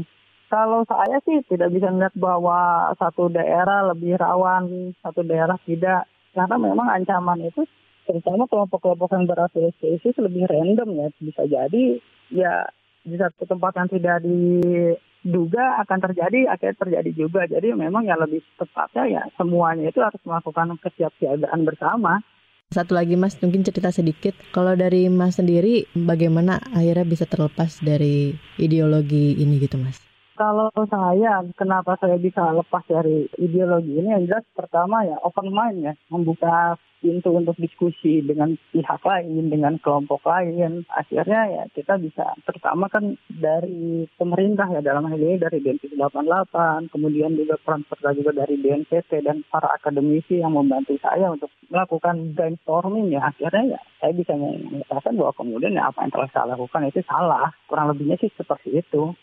Kalau 0.50 0.82
saya 0.90 1.22
sih 1.30 1.46
tidak 1.46 1.70
bisa 1.70 1.94
melihat 1.94 2.16
bahwa 2.18 2.90
satu 2.98 3.30
daerah 3.30 3.86
lebih 3.94 4.18
rawan, 4.18 4.96
satu 5.04 5.22
daerah 5.22 5.60
tidak. 5.68 6.10
Karena 6.34 6.58
memang 6.58 6.90
ancaman 6.90 7.46
itu 7.46 7.70
terutama 8.10 8.50
kelompok-kelompok 8.50 9.14
yang 9.14 9.30
berafiliasi 9.30 10.18
lebih 10.18 10.50
random 10.50 10.90
ya 10.98 11.08
bisa 11.22 11.46
jadi 11.46 12.02
ya 12.34 12.66
di 13.06 13.16
satu 13.22 13.46
tempat 13.46 13.78
yang 13.78 13.90
tidak 13.94 14.18
diduga 14.26 15.78
akan 15.86 16.00
terjadi 16.10 16.50
akhirnya 16.50 16.82
terjadi 16.82 17.12
juga 17.14 17.46
jadi 17.46 17.78
memang 17.78 18.10
ya 18.10 18.18
lebih 18.18 18.42
tepatnya 18.58 19.06
ya 19.06 19.22
semuanya 19.38 19.94
itu 19.94 20.02
harus 20.02 20.18
melakukan 20.26 20.74
kesiapsiagaan 20.82 21.62
bersama 21.70 22.26
satu 22.70 22.94
lagi 22.94 23.18
Mas, 23.18 23.34
mungkin 23.42 23.66
cerita 23.66 23.90
sedikit. 23.90 24.38
Kalau 24.54 24.78
dari 24.78 25.10
Mas 25.10 25.42
sendiri, 25.42 25.90
bagaimana 25.98 26.62
akhirnya 26.70 27.02
bisa 27.02 27.26
terlepas 27.26 27.82
dari 27.82 28.38
ideologi 28.62 29.42
ini 29.42 29.58
gitu 29.58 29.82
Mas? 29.82 29.98
Kalau 30.38 30.70
saya, 30.86 31.42
kenapa 31.58 31.98
saya 31.98 32.22
bisa 32.22 32.46
lepas 32.54 32.86
dari 32.86 33.26
ideologi 33.42 33.98
ini? 33.98 34.14
Yang 34.14 34.24
jelas 34.30 34.46
pertama 34.54 35.02
ya 35.02 35.18
open 35.26 35.50
mind 35.50 35.82
ya, 35.82 35.94
membuka 36.14 36.78
pintu 37.00 37.32
untuk 37.34 37.56
diskusi 37.58 38.22
dengan 38.22 38.56
pihak 38.76 39.02
lain, 39.02 39.50
dengan 39.50 39.80
kelompok 39.80 40.24
lain. 40.28 40.84
Akhirnya 40.92 41.42
ya 41.50 41.64
kita 41.72 41.96
bisa, 41.98 42.36
pertama 42.44 42.92
kan 42.92 43.16
dari 43.28 44.06
pemerintah 44.20 44.68
ya 44.70 44.84
dalam 44.84 45.08
hal 45.08 45.20
ini 45.20 45.40
dari 45.40 45.64
Densus 45.64 45.96
88, 45.96 46.92
kemudian 46.92 47.36
juga 47.40 47.56
peran 47.60 47.88
serta 47.88 48.12
juga 48.16 48.32
dari 48.46 48.60
BNPT 48.60 49.24
dan 49.24 49.42
para 49.48 49.72
akademisi 49.74 50.44
yang 50.44 50.54
membantu 50.54 51.00
saya 51.00 51.32
untuk 51.32 51.50
melakukan 51.72 52.36
brainstorming 52.36 53.16
ya. 53.16 53.32
Akhirnya 53.32 53.78
ya 53.78 53.80
saya 54.04 54.14
bisa 54.14 54.36
mengatakan 54.36 55.16
bahwa 55.16 55.34
kemudian 55.36 55.76
ya 55.76 55.88
apa 55.90 56.04
yang 56.04 56.12
telah 56.12 56.30
saya 56.32 56.46
lakukan 56.54 56.88
itu 56.92 57.02
salah. 57.08 57.52
Kurang 57.68 57.92
lebihnya 57.96 58.20
sih 58.20 58.32
seperti 58.36 58.80
itu. 58.80 59.16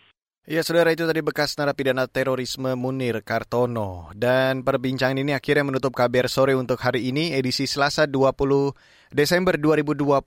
Ya, 0.47 0.63
saudara 0.63 0.95
itu 0.95 1.03
tadi 1.03 1.27
bekas 1.27 1.59
narapidana 1.59 2.07
terorisme 2.07 2.79
Munir 2.79 3.19
Kartono. 3.27 4.15
Dan 4.15 4.63
perbincangan 4.63 5.19
ini 5.19 5.35
akhirnya 5.35 5.67
menutup 5.67 5.91
kabar 5.91 6.31
sore 6.31 6.55
untuk 6.55 6.79
hari 6.87 7.11
ini, 7.11 7.35
edisi 7.35 7.67
Selasa 7.67 8.07
20 8.07 8.71
Desember 9.11 9.59
2022. 9.59 10.23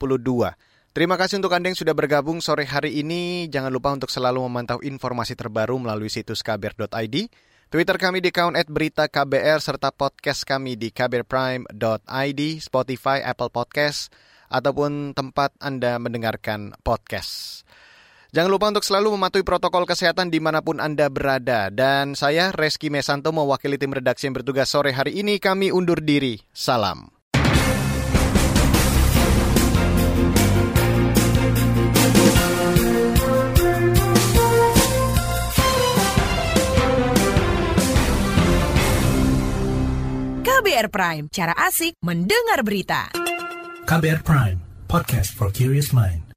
Terima 0.92 1.16
kasih 1.16 1.40
untuk 1.40 1.56
Anda 1.56 1.72
yang 1.72 1.80
sudah 1.80 1.96
bergabung 1.96 2.44
sore 2.44 2.68
hari 2.68 3.00
ini. 3.00 3.48
Jangan 3.48 3.72
lupa 3.72 3.96
untuk 3.96 4.12
selalu 4.12 4.44
memantau 4.44 4.84
informasi 4.84 5.40
terbaru 5.40 5.80
melalui 5.80 6.12
situs 6.12 6.44
kbr.id, 6.44 7.16
Twitter 7.72 7.96
kami 7.96 8.20
di 8.20 8.36
account 8.36 8.60
berita 8.68 9.08
KBR, 9.08 9.64
serta 9.64 9.96
podcast 9.96 10.44
kami 10.44 10.76
di 10.76 10.92
kbrprime.id, 10.92 12.42
Spotify, 12.60 13.24
Apple 13.24 13.56
Podcast, 13.56 14.12
ataupun 14.52 15.16
tempat 15.16 15.56
Anda 15.64 15.96
mendengarkan 15.96 16.76
podcast. 16.84 17.64
Jangan 18.30 18.52
lupa 18.54 18.70
untuk 18.70 18.86
selalu 18.86 19.18
mematuhi 19.18 19.42
protokol 19.42 19.89
kesehatan 19.89 20.30
di 20.30 20.38
mana 20.38 20.62
pun 20.62 20.78
Anda 20.78 21.10
berada. 21.10 21.74
Dan 21.74 22.13
saya, 22.13 22.54
Reski 22.54 22.94
Mesanto, 22.94 23.34
mewakili 23.34 23.82
tim 23.82 23.89
redaksi 23.89 24.30
yang 24.30 24.38
bertugas 24.38 24.70
sore 24.70 24.94
hari 24.94 25.18
ini. 25.18 25.42
Kami 25.42 25.74
undur 25.74 25.98
diri. 25.98 26.38
Salam. 26.54 27.10
KBR 40.46 40.94
Prime, 40.94 41.26
cara 41.34 41.58
asik 41.65 41.98
mendengar 42.06 42.62
berita. 42.62 43.10
KBR 43.89 44.22
Prime, 44.22 44.62
podcast 44.86 45.34
for 45.34 45.50
curious 45.50 45.89
mind. 45.89 46.29